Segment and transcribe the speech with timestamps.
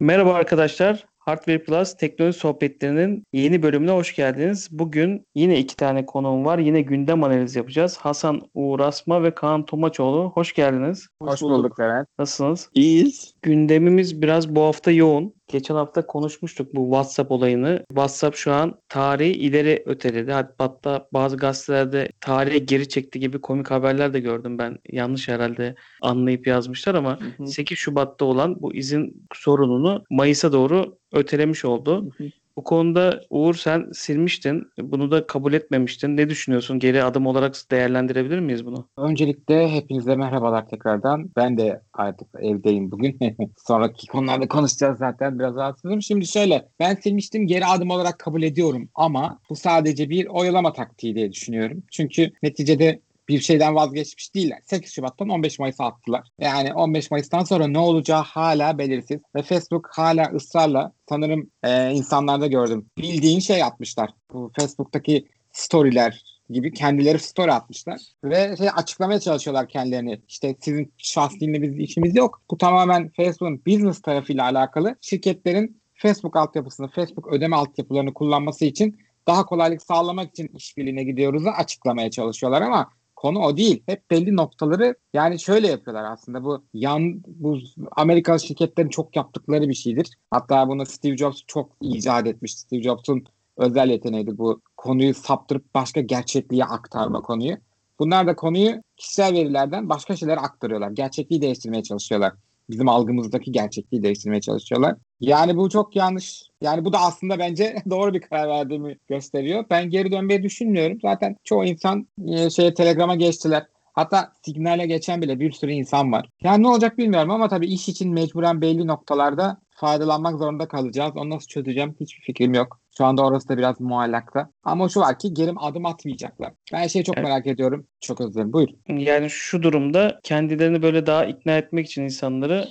[0.00, 1.06] Merhaba arkadaşlar.
[1.18, 4.68] Hardware Plus teknoloji sohbetlerinin yeni bölümüne hoş geldiniz.
[4.70, 6.58] Bugün yine iki tane konuğum var.
[6.58, 7.96] Yine gündem analizi yapacağız.
[7.96, 10.30] Hasan Uğur Asma ve Kaan Tomaçoğlu.
[10.34, 11.06] Hoş geldiniz.
[11.22, 12.08] Hoş, bulduk Levent.
[12.18, 12.70] Nasılsınız?
[12.74, 13.34] İyiyiz.
[13.42, 15.34] Gündemimiz biraz bu hafta yoğun.
[15.48, 17.84] Geçen hafta konuşmuştuk bu WhatsApp olayını.
[17.88, 20.32] WhatsApp şu an tarihi ileri öteledi.
[20.32, 24.78] Hatta bazı gazetelerde tarihe geri çekti gibi komik haberler de gördüm ben.
[24.92, 27.46] Yanlış herhalde anlayıp yazmışlar ama hı hı.
[27.46, 32.10] 8 Şubat'ta olan bu izin sorununu Mayıs'a doğru ötelemiş oldu.
[32.18, 32.28] Hı hı.
[32.56, 34.70] Bu konuda Uğur sen silmiştin.
[34.82, 36.16] Bunu da kabul etmemiştin.
[36.16, 36.78] Ne düşünüyorsun?
[36.78, 38.88] Geri adım olarak değerlendirebilir miyiz bunu?
[38.96, 41.30] Öncelikle hepinize merhabalar tekrardan.
[41.36, 43.18] Ben de artık evdeyim bugün.
[43.66, 45.38] Sonraki konularda konuşacağız zaten.
[45.38, 46.02] Biraz rahatsızım.
[46.02, 46.68] Şimdi şöyle.
[46.80, 47.46] Ben silmiştim.
[47.46, 48.88] Geri adım olarak kabul ediyorum.
[48.94, 51.82] Ama bu sadece bir oyalama taktiği diye düşünüyorum.
[51.90, 54.58] Çünkü neticede bir şeyden vazgeçmiş değiller.
[54.64, 56.28] 8 Şubat'tan 15 Mayıs'a attılar.
[56.40, 59.20] Yani 15 Mayıs'tan sonra ne olacağı hala belirsiz.
[59.36, 62.86] Ve Facebook hala ısrarla sanırım e, insanlarda gördüm.
[62.98, 64.10] Bildiğin şey atmışlar.
[64.32, 70.20] Bu Facebook'taki storyler gibi kendileri story atmışlar ve şey açıklamaya çalışıyorlar kendilerini.
[70.28, 72.42] İşte sizin şahsiliğinde bizim işimiz yok.
[72.50, 74.96] Bu tamamen Facebook'un business tarafıyla alakalı.
[75.00, 81.52] Şirketlerin Facebook altyapısını, Facebook ödeme altyapılarını kullanması için daha kolaylık sağlamak için işbirliğine gidiyoruz da
[81.52, 82.90] açıklamaya çalışıyorlar ama
[83.24, 83.82] Konu o değil.
[83.86, 86.44] Hep belli noktaları yani şöyle yapıyorlar aslında.
[86.44, 87.58] Bu yan bu
[87.96, 90.18] Amerikalı şirketlerin çok yaptıkları bir şeydir.
[90.30, 92.54] Hatta bunu Steve Jobs çok icat etmiş.
[92.54, 93.24] Steve Jobs'un
[93.56, 97.56] özel yeteneğidir bu konuyu saptırıp başka gerçekliğe aktarma konuyu.
[97.98, 100.90] Bunlar da konuyu kişisel verilerden başka şeylere aktarıyorlar.
[100.90, 102.32] Gerçekliği değiştirmeye çalışıyorlar
[102.70, 104.96] bizim algımızdaki gerçekliği değiştirmeye çalışıyorlar.
[105.20, 106.42] Yani bu çok yanlış.
[106.60, 109.64] Yani bu da aslında bence doğru bir karar verdiğimi gösteriyor.
[109.70, 110.98] Ben geri dönmeyi düşünmüyorum.
[111.02, 113.66] Zaten çoğu insan e, şeye Telegram'a geçtiler.
[113.92, 116.28] Hatta Signal'e geçen bile bir sürü insan var.
[116.42, 121.12] Yani ne olacak bilmiyorum ama tabii iş için mecburen belli noktalarda faydalanmak zorunda kalacağız.
[121.16, 122.80] Onu nasıl çözeceğim hiçbir fikrim yok.
[122.98, 124.50] Şu anda orası da biraz muallakta.
[124.64, 126.52] Ama şu var ki gerim adım atmayacaklar.
[126.72, 127.28] Ben şeyi çok evet.
[127.28, 127.86] merak ediyorum.
[128.00, 128.52] Çok özür dilerim.
[128.52, 128.68] Buyur.
[128.88, 132.68] Yani şu durumda kendilerini böyle daha ikna etmek için insanları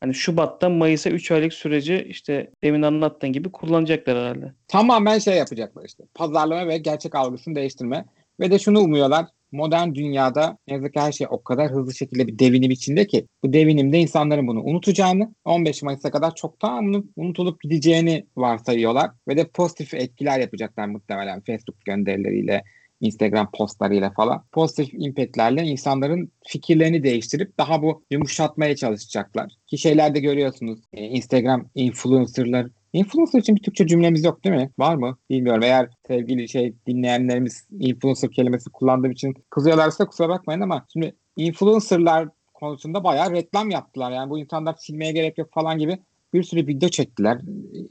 [0.00, 4.52] hani Şubat'tan Mayıs'a 3 aylık süreci işte demin anlattığın gibi kullanacaklar herhalde.
[4.68, 6.04] Tamamen şey yapacaklar işte.
[6.14, 8.04] Pazarlama ve gerçek algısını değiştirme.
[8.40, 12.26] Ve de şunu umuyorlar modern dünyada ne yazık ki her şey o kadar hızlı şekilde
[12.26, 18.26] bir devinim içinde ki bu devinimde insanların bunu unutacağını 15 Mayıs'a kadar çoktan unutulup gideceğini
[18.36, 22.62] varsayıyorlar ve de pozitif etkiler yapacaklar muhtemelen Facebook gönderileriyle
[23.00, 29.52] Instagram postlarıyla falan pozitif impactlerle insanların fikirlerini değiştirip daha bu yumuşatmaya çalışacaklar.
[29.66, 34.70] Ki şeylerde görüyorsunuz Instagram influencerlar Influencer için bir Türkçe cümlemiz yok değil mi?
[34.78, 35.18] Var mı?
[35.30, 35.62] Bilmiyorum.
[35.62, 43.04] Eğer sevgili şey dinleyenlerimiz influencer kelimesi kullandığım için kızıyorlarsa kusura bakmayın ama şimdi influencerlar konusunda
[43.04, 44.12] bayağı reklam yaptılar.
[44.12, 45.98] Yani bu insanlar silmeye gerek yok falan gibi
[46.34, 47.38] bir sürü video çektiler.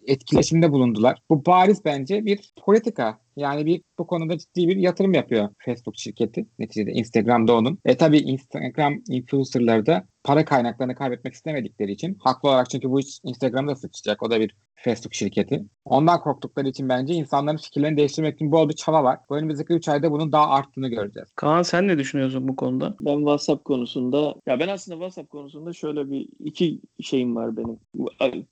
[0.08, 1.22] Etkileşimde bulundular.
[1.30, 3.20] Bu bariz bence bir politika.
[3.36, 6.46] Yani bir bu konuda ciddi bir yatırım yapıyor Facebook şirketi.
[6.60, 7.80] Neticede Instagram'da onun.
[7.86, 13.20] E tabi Instagram influencerları da para kaynaklarını kaybetmek istemedikleri için haklı olarak çünkü bu iş
[13.24, 14.24] Instagram'da sıçacak.
[14.24, 15.64] O da bir Facebook şirketi.
[15.86, 19.20] Ondan korktukları için bence insanların fikirlerini değiştirmek için bol bir çaba var.
[19.30, 21.32] Bu önümüzdeki 3 ayda bunun daha arttığını göreceğiz.
[21.36, 22.96] Kaan sen ne düşünüyorsun bu konuda?
[23.02, 27.80] Ben WhatsApp konusunda ya ben aslında WhatsApp konusunda şöyle bir iki şeyim var benim.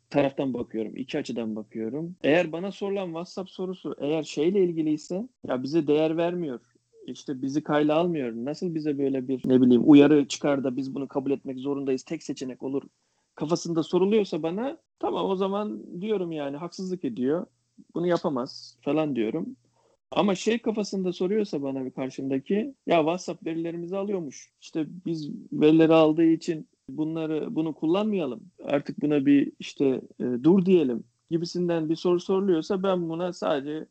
[0.09, 0.96] Taraftan bakıyorum.
[0.96, 2.16] iki açıdan bakıyorum.
[2.24, 6.59] Eğer bana sorulan WhatsApp sorusu eğer şeyle ilgiliyse ya bize değer vermiyor
[7.09, 8.34] işte bizi kayla almıyor.
[8.36, 12.03] Nasıl bize böyle bir ne bileyim uyarı çıkar da biz bunu kabul etmek zorundayız.
[12.03, 12.84] Tek seçenek olur
[13.36, 17.46] kafasında soruluyorsa bana tamam o zaman diyorum yani haksızlık ediyor.
[17.96, 19.56] Bunu yapamaz falan diyorum.
[20.12, 24.50] Ama şey kafasında soruyorsa bana bir karşımdaki ya WhatsApp verilerimizi alıyormuş.
[24.62, 28.41] İşte biz verileri aldığı için bunları bunu kullanmayalım.
[28.64, 33.86] Artık buna bir işte e, dur diyelim gibisinden bir soru soruluyorsa ben buna sadece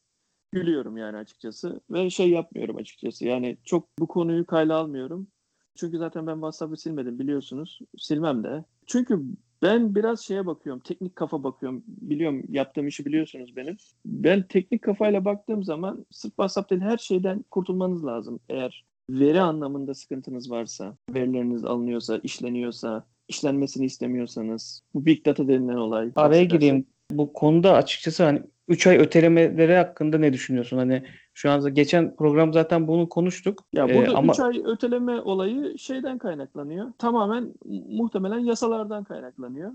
[0.52, 3.26] gülüyorum yani açıkçası ve şey yapmıyorum açıkçası.
[3.26, 5.26] Yani çok bu konuyu kayla almıyorum.
[5.74, 7.78] Çünkü zaten ben WhatsApp'ı silmedim biliyorsunuz.
[7.98, 8.64] Silmem de.
[8.86, 9.22] Çünkü
[9.62, 11.84] ben biraz şeye bakıyorum, teknik kafa bakıyorum.
[11.86, 13.76] Biliyorum yaptığım işi biliyorsunuz benim.
[14.06, 18.40] Ben teknik kafayla baktığım zaman sırf WhatsApp değil her şeyden kurtulmanız lazım.
[18.48, 26.12] Eğer veri anlamında sıkıntınız varsa, verileriniz alınıyorsa, işleniyorsa, işlenmesini istemiyorsanız, bu big data denilen olay.
[26.16, 26.86] Araya gireyim.
[27.10, 30.76] Bu konuda açıkçası hani 3 ay ötelemeleri hakkında ne düşünüyorsun?
[30.76, 31.02] Hani
[31.34, 33.64] şu an geçen program zaten bunu konuştuk.
[33.72, 34.32] Ya burada 3 ee, ama...
[34.32, 36.92] ay öteleme olayı şeyden kaynaklanıyor.
[36.98, 37.54] Tamamen
[37.88, 39.72] muhtemelen yasalardan kaynaklanıyor.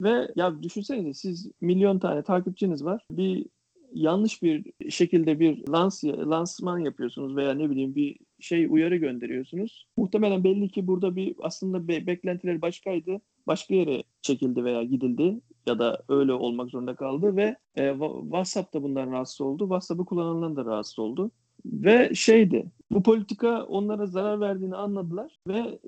[0.00, 3.06] Ve ya düşünsenize siz milyon tane takipçiniz var.
[3.10, 3.46] Bir
[3.92, 9.86] yanlış bir şekilde bir lans, lansman yapıyorsunuz veya ne bileyim bir şey uyarı gönderiyorsunuz.
[9.96, 13.20] Muhtemelen belli ki burada bir aslında be, beklentileri başkaydı.
[13.46, 18.82] Başka yere çekildi veya gidildi ya da öyle olmak zorunda kaldı ve e, WhatsApp da
[18.82, 19.64] bundan rahatsız oldu.
[19.64, 21.30] WhatsApp'ı kullananlar da rahatsız oldu.
[21.72, 25.78] Ve şeydi, bu politika onlara zarar verdiğini anladılar ve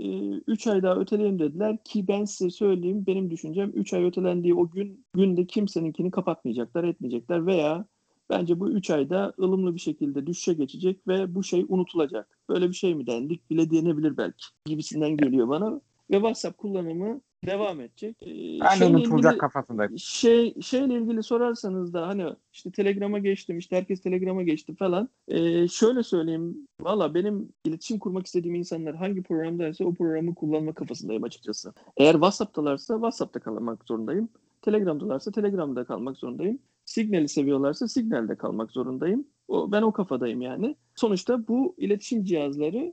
[0.47, 4.55] 3 e, ay daha öteleyelim dediler ki ben size söyleyeyim benim düşüncem 3 ay ötelendiği
[4.55, 7.85] o gün günde kimseninkini kapatmayacaklar, etmeyecekler veya
[8.31, 12.39] bence bu 3 ayda ılımlı bir şekilde düşüşe geçecek ve bu şey unutulacak.
[12.49, 15.81] Böyle bir şey mi dendik bile denebilir belki gibisinden geliyor bana
[16.11, 18.17] ve WhatsApp kullanımı devam edecek.
[18.23, 19.99] Ee, ben de unutulacak ilgili, kafasındayım.
[19.99, 25.09] Şey, şeyle ilgili sorarsanız da hani işte Telegram'a geçtim işte herkes Telegram'a geçti falan.
[25.29, 31.25] Ee, şöyle söyleyeyim valla benim iletişim kurmak istediğim insanlar hangi programdaysa o programı kullanma kafasındayım
[31.25, 31.73] açıkçası.
[31.97, 34.29] Eğer WhatsApp'talarsa WhatsApp'ta kalmak zorundayım.
[34.63, 36.59] Telegram'dalarsa Telegram'da kalmak zorundayım.
[36.85, 39.27] Signal'i seviyorlarsa Signal'de kalmak zorundayım.
[39.49, 40.77] O, ben o kafadayım yani.
[40.95, 42.93] Sonuçta bu iletişim cihazları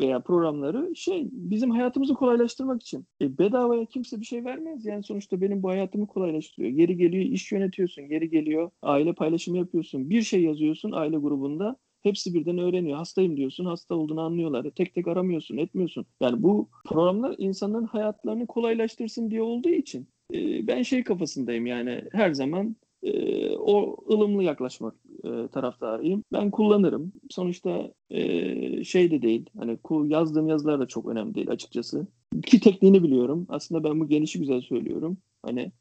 [0.00, 3.06] veya programları şey bizim hayatımızı kolaylaştırmak için.
[3.20, 4.86] E, bedavaya kimse bir şey vermez.
[4.86, 6.72] Yani sonuçta benim bu hayatımı kolaylaştırıyor.
[6.72, 8.08] Geri geliyor iş yönetiyorsun.
[8.08, 10.10] Geri geliyor aile paylaşımı yapıyorsun.
[10.10, 11.76] Bir şey yazıyorsun aile grubunda.
[12.02, 12.98] Hepsi birden öğreniyor.
[12.98, 13.64] Hastayım diyorsun.
[13.64, 14.70] Hasta olduğunu anlıyorlar.
[14.70, 16.06] Tek tek aramıyorsun, etmiyorsun.
[16.20, 22.32] Yani bu programlar insanların hayatlarını kolaylaştırsın diye olduğu için e, ben şey kafasındayım yani her
[22.32, 24.94] zaman e, o ılımlı yaklaşmak
[25.24, 26.24] e, taraftarıyım.
[26.32, 27.12] Ben kullanırım.
[27.30, 29.50] Sonuçta e, şey de değil.
[29.58, 29.78] Hani
[30.08, 32.06] yazdığım yazılar da çok önemli değil açıkçası.
[32.46, 33.46] Ki tekniğini biliyorum.
[33.48, 35.18] Aslında ben bu genişi güzel söylüyorum.
[35.42, 35.72] Hani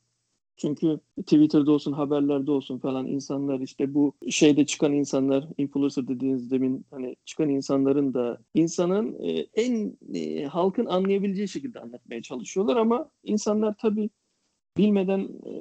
[0.57, 6.85] çünkü Twitter'da olsun, haberlerde olsun falan insanlar işte bu şeyde çıkan insanlar, influencer dediğiniz demin
[6.91, 13.75] hani çıkan insanların da insanın e, en e, halkın anlayabileceği şekilde anlatmaya çalışıyorlar ama insanlar
[13.81, 14.09] tabii
[14.77, 15.53] bilmeden e,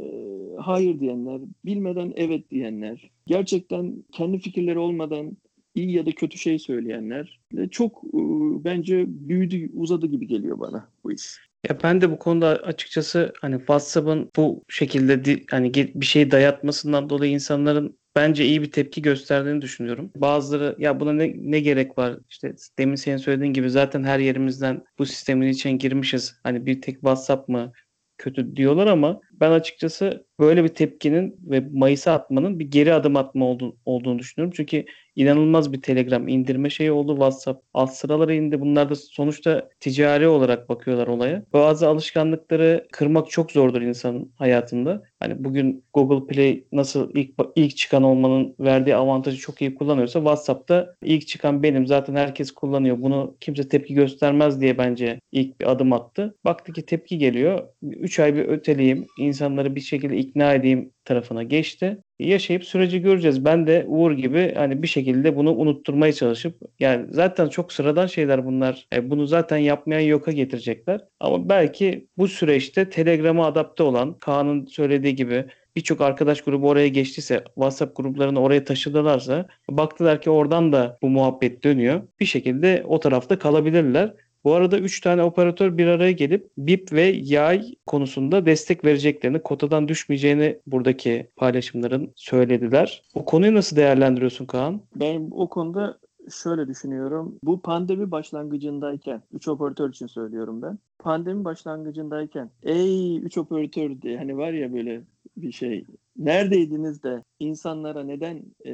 [0.58, 5.36] hayır diyenler, bilmeden evet diyenler, gerçekten kendi fikirleri olmadan
[5.74, 8.18] iyi ya da kötü şey söyleyenler çok e,
[8.64, 11.36] bence büyüdü, uzadı gibi geliyor bana bu iş.
[11.68, 17.32] Ya ben de bu konuda açıkçası hani WhatsApp'ın bu şekilde hani bir şey dayatmasından dolayı
[17.32, 20.10] insanların bence iyi bir tepki gösterdiğini düşünüyorum.
[20.16, 22.18] Bazıları ya buna ne, ne gerek var?
[22.28, 26.40] İşte demin senin söylediğin gibi zaten her yerimizden bu sistemin içine girmişiz.
[26.42, 27.72] Hani bir tek WhatsApp mı
[28.18, 33.44] kötü diyorlar ama ben açıkçası böyle bir tepkinin ve Mayıs'a atmanın bir geri adım atma
[33.44, 34.52] olduğunu, olduğunu düşünüyorum.
[34.56, 34.84] Çünkü
[35.16, 37.12] inanılmaz bir Telegram indirme şeyi oldu.
[37.12, 38.60] WhatsApp alt sıralara indi.
[38.60, 41.42] Bunlar da sonuçta ticari olarak bakıyorlar olaya.
[41.52, 45.02] Bazı alışkanlıkları kırmak çok zordur insanın hayatında.
[45.20, 50.94] Hani bugün Google Play nasıl ilk ilk çıkan olmanın verdiği avantajı çok iyi kullanıyorsa WhatsApp'ta
[51.02, 51.86] ilk çıkan benim.
[51.86, 53.02] Zaten herkes kullanıyor.
[53.02, 56.36] Bunu kimse tepki göstermez diye bence ilk bir adım attı.
[56.44, 57.68] Baktı ki tepki geliyor.
[57.82, 59.06] 3 ay bir öteleyeyim.
[59.26, 61.98] İnsanları bir şekilde ikna edeyim tarafına geçti.
[62.18, 63.44] Yaşayıp süreci göreceğiz.
[63.44, 68.46] Ben de Uğur gibi hani bir şekilde bunu unutturmaya çalışıp yani zaten çok sıradan şeyler
[68.46, 68.86] bunlar.
[68.92, 71.00] E, bunu zaten yapmayan yoka getirecekler.
[71.20, 75.44] Ama belki bu süreçte Telegram'a adapte olan Kaan'ın söylediği gibi
[75.76, 81.64] birçok arkadaş grubu oraya geçtiyse, WhatsApp gruplarını oraya taşıdılarsa, baktılar ki oradan da bu muhabbet
[81.64, 82.02] dönüyor.
[82.20, 84.14] Bir şekilde o tarafta kalabilirler.
[84.46, 89.88] Bu arada 3 tane operatör bir araya gelip BIP ve yay konusunda destek vereceklerini, kotadan
[89.88, 93.02] düşmeyeceğini buradaki paylaşımların söylediler.
[93.14, 94.80] O konuyu nasıl değerlendiriyorsun Kaan?
[94.96, 95.98] Ben o konuda
[96.42, 97.38] şöyle düşünüyorum.
[97.42, 100.78] Bu pandemi başlangıcındayken, 3 operatör için söylüyorum ben.
[100.98, 105.00] Pandemi başlangıcındayken, ey 3 operatör diye hani var ya böyle
[105.36, 105.84] bir şey
[106.18, 108.72] neredeydiniz de insanlara neden e,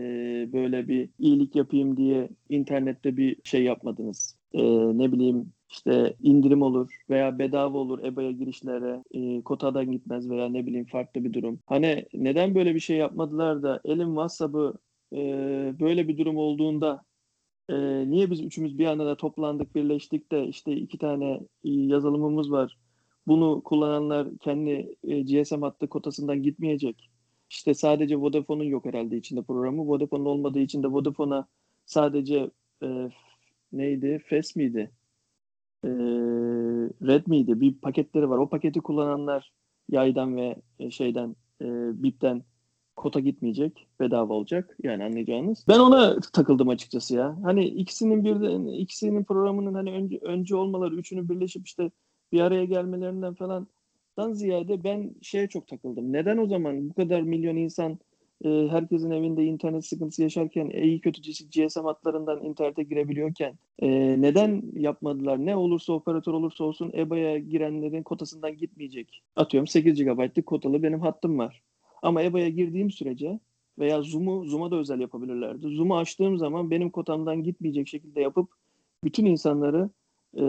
[0.53, 4.37] böyle bir iyilik yapayım diye internette bir şey yapmadınız?
[4.53, 4.63] E,
[4.99, 10.67] ne bileyim işte indirim olur veya bedava olur EBA'ya girişlere e, kotadan gitmez veya ne
[10.67, 11.61] bileyim farklı bir durum.
[11.67, 14.75] Hani neden böyle bir şey yapmadılar da elim WhatsApp'ı
[15.13, 15.19] e,
[15.81, 17.03] böyle bir durum olduğunda
[17.69, 17.75] e,
[18.11, 21.31] niye biz üçümüz bir anda da toplandık birleştik de işte iki tane
[21.65, 22.79] e, yazılımımız var.
[23.27, 27.11] Bunu kullananlar kendi e, GSM hattı kotasından gitmeyecek.
[27.51, 29.83] İşte sadece Vodafone'un yok herhalde içinde programı.
[29.89, 31.47] Vodafone'un olmadığı için de Vodafone'a
[31.87, 32.51] sadece
[32.83, 33.11] e,
[33.73, 34.23] neydi?
[34.27, 34.91] FES miydi?
[35.85, 35.89] E,
[37.07, 37.61] Red miydi?
[37.61, 38.39] Bir paketleri var.
[38.39, 39.53] O paketi kullananlar
[39.91, 41.67] yaydan ve e, şeyden e,
[42.03, 42.43] BIP'ten
[42.97, 43.89] kota gitmeyecek.
[44.01, 44.77] Bedava olacak.
[44.83, 45.65] Yani anlayacağınız.
[45.69, 47.39] Ben ona takıldım açıkçası ya.
[47.43, 51.91] Hani ikisinin bir ikisinin programının hani önce, önce olmaları, üçünü birleşip işte
[52.33, 53.67] bir araya gelmelerinden falan
[54.17, 56.13] dan ziyade ben şeye çok takıldım.
[56.13, 57.99] Neden o zaman bu kadar milyon insan
[58.45, 63.89] e, herkesin evinde internet sıkıntısı yaşarken iyi kötü GSM hatlarından internete girebiliyorken e,
[64.23, 65.47] neden yapmadılar?
[65.47, 69.23] Ne olursa operatör olursa olsun EBA'ya girenlerin kotasından gitmeyecek.
[69.37, 71.63] Atıyorum 8 GB'lık kotalı benim hattım var.
[72.03, 73.41] Ama EBA'ya girdiğim sürece
[73.79, 75.69] veya Zoom'u Zoom'a da özel yapabilirlerdi.
[75.69, 78.49] Zoom'u açtığım zaman benim kotamdan gitmeyecek şekilde yapıp
[79.05, 79.91] bütün insanları
[80.37, 80.43] e,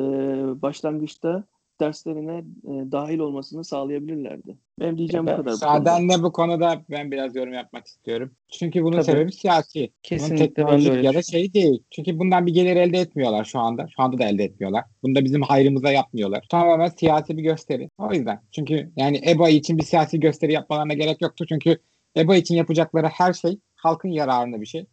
[0.62, 1.44] başlangıçta
[1.84, 4.58] derslerine e, dahil olmasını sağlayabilirlerdi.
[4.80, 5.40] Benim diyeceğim bu kadar.
[5.40, 5.52] bu konuda.
[5.52, 8.32] Müsaadenle bu konuda ben biraz yorum yapmak istiyorum.
[8.52, 9.06] Çünkü bunun Tabii.
[9.06, 9.80] sebebi siyasi.
[9.80, 11.84] Bunun Kesinlikle ben de ya da şey değil.
[11.92, 13.88] Çünkü bundan bir gelir elde etmiyorlar şu anda.
[13.96, 14.84] Şu anda da elde etmiyorlar.
[15.04, 16.46] Bunu da bizim hayrımıza yapmıyorlar.
[16.50, 17.90] Tamamen siyasi bir gösteri.
[17.98, 18.42] O yüzden.
[18.52, 21.46] Çünkü yani EBA için bir siyasi gösteri yapmalarına gerek yoktu.
[21.50, 21.78] Çünkü
[22.18, 24.86] EBA için yapacakları her şey halkın yararına bir şey.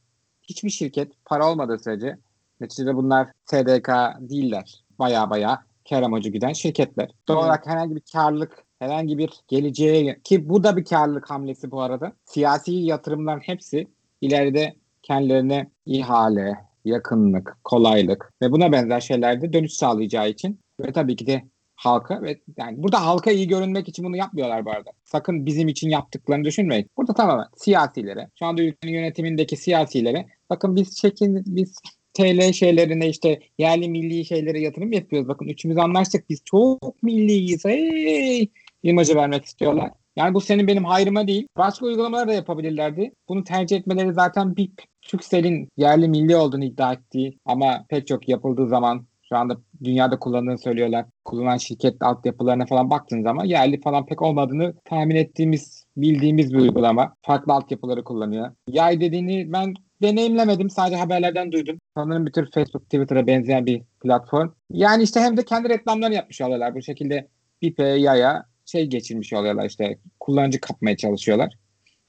[0.42, 2.16] Hiçbir şirket para olmadığı sürece
[2.60, 3.88] neticede bunlar SDK
[4.20, 4.84] değiller.
[4.98, 7.08] Baya baya kar amacı güden şirketler.
[7.28, 7.44] Doğal Evet.
[7.44, 12.12] olarak herhangi bir karlılık, herhangi bir geleceğe ki bu da bir karlılık hamlesi bu arada.
[12.24, 13.86] Siyasi yatırımların hepsi
[14.20, 21.26] ileride kendilerine ihale, yakınlık, kolaylık ve buna benzer şeylerde dönüş sağlayacağı için ve tabii ki
[21.26, 21.44] de
[21.76, 24.90] halka ve yani burada halka iyi görünmek için bunu yapmıyorlar bu arada.
[25.04, 26.90] Sakın bizim için yaptıklarını düşünmeyin.
[26.96, 31.74] Burada tamamen siyasilere, şu anda ülkenin yönetimindeki siyasilere bakın biz çekin biz
[32.20, 35.28] TL şeylerine işte yerli milli şeylere yatırım yapıyoruz.
[35.28, 37.64] Bakın üçümüz anlaştık biz çok milliyiz.
[37.64, 38.48] Hey!
[38.82, 39.90] imajı vermek istiyorlar.
[40.16, 41.46] Yani bu senin benim hayrıma değil.
[41.56, 43.12] Başka uygulamalar da yapabilirlerdi.
[43.28, 44.70] Bunu tercih etmeleri zaten bir
[45.02, 50.58] Türkcell'in yerli milli olduğunu iddia ettiği ama pek çok yapıldığı zaman şu anda dünyada kullandığını
[50.58, 51.06] söylüyorlar.
[51.24, 57.14] Kullanılan şirket altyapılarına falan baktığın zaman yerli falan pek olmadığını tahmin ettiğimiz, bildiğimiz bir uygulama.
[57.22, 58.50] Farklı altyapıları kullanıyor.
[58.68, 60.70] Yay dediğini ben deneyimlemedim.
[60.70, 61.78] Sadece haberlerden duydum.
[61.96, 64.50] Sanırım bir tür Facebook, Twitter'a benzeyen bir platform.
[64.70, 66.74] Yani işte hem de kendi reklamlarını yapmış oluyorlar.
[66.74, 67.28] Bu şekilde
[67.62, 71.54] Bipe, Yaya şey geçirmiş oluyorlar işte kullanıcı kapmaya çalışıyorlar.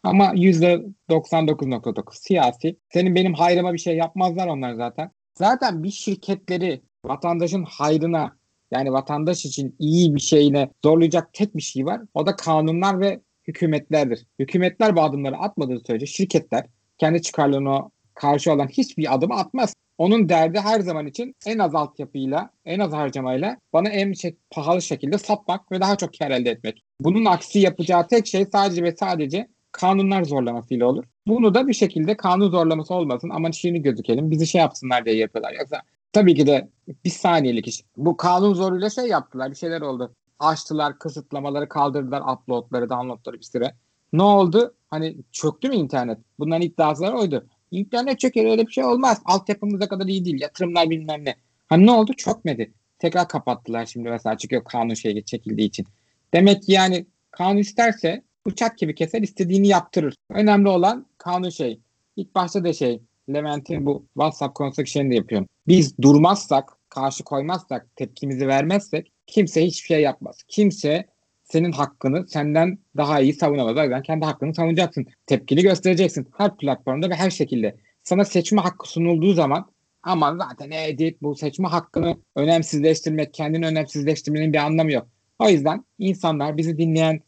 [0.03, 2.77] Ama %99.9 siyasi.
[2.93, 5.11] Senin benim hayrıma bir şey yapmazlar onlar zaten.
[5.35, 8.37] Zaten bir şirketleri vatandaşın hayrına
[8.71, 12.01] yani vatandaş için iyi bir şeyine zorlayacak tek bir şey var.
[12.13, 14.25] O da kanunlar ve hükümetlerdir.
[14.39, 16.65] Hükümetler bu adımları atmadığı sürece şirketler
[17.01, 19.73] kendi çıkarlarına karşı olan hiçbir adımı atmaz.
[19.97, 24.81] Onun derdi her zaman için en az altyapıyla, en az harcamayla bana en şey, pahalı
[24.81, 26.83] şekilde satmak ve daha çok kar elde etmek.
[26.99, 31.03] Bunun aksi yapacağı tek şey sadece ve sadece kanunlar zorlamasıyla olur.
[31.27, 35.53] Bunu da bir şekilde kanun zorlaması olmasın ama şirini gözükelim bizi şey yapsınlar diye yapıyorlar.
[35.59, 35.81] Yoksa
[36.13, 36.69] tabii ki de
[37.05, 37.83] bir saniyelik iş.
[37.97, 40.15] Bu kanun zoruyla şey yaptılar bir şeyler oldu.
[40.39, 43.73] Açtılar kısıtlamaları kaldırdılar uploadları downloadları bir süre.
[44.13, 44.75] Ne oldu?
[44.87, 46.17] Hani çöktü mü internet?
[46.39, 47.47] Bunların iddiaları oydu.
[47.71, 49.21] İnternet çöker öyle bir şey olmaz.
[49.25, 50.41] Altyapımız da kadar iyi değil.
[50.41, 51.35] Yatırımlar bilmem ne.
[51.67, 52.13] Hani ne oldu?
[52.13, 52.73] Çökmedi.
[52.99, 55.85] Tekrar kapattılar şimdi mesela çıkıyor kanun şeyi çekildiği için.
[56.33, 60.15] Demek ki yani kanun isterse bıçak gibi keser istediğini yaptırır.
[60.29, 61.79] Önemli olan kanun şey.
[62.15, 65.47] İlk başta da şey Levent'in bu WhatsApp konusundaki şeyini de yapıyorum.
[65.67, 70.37] Biz durmazsak, karşı koymazsak, tepkimizi vermezsek kimse hiçbir şey yapmaz.
[70.47, 71.07] Kimse
[71.51, 73.77] senin hakkını senden daha iyi savunamaz.
[73.77, 75.05] O yüzden kendi hakkını savunacaksın.
[75.25, 76.27] Tepkini göstereceksin.
[76.37, 77.75] Her platformda ve her şekilde.
[78.03, 79.71] Sana seçme hakkı sunulduğu zaman
[80.03, 85.07] aman zaten e deyip bu seçme hakkını önemsizleştirmek, kendini önemsizleştirmenin bir anlamı yok.
[85.39, 87.21] O yüzden insanlar bizi dinleyen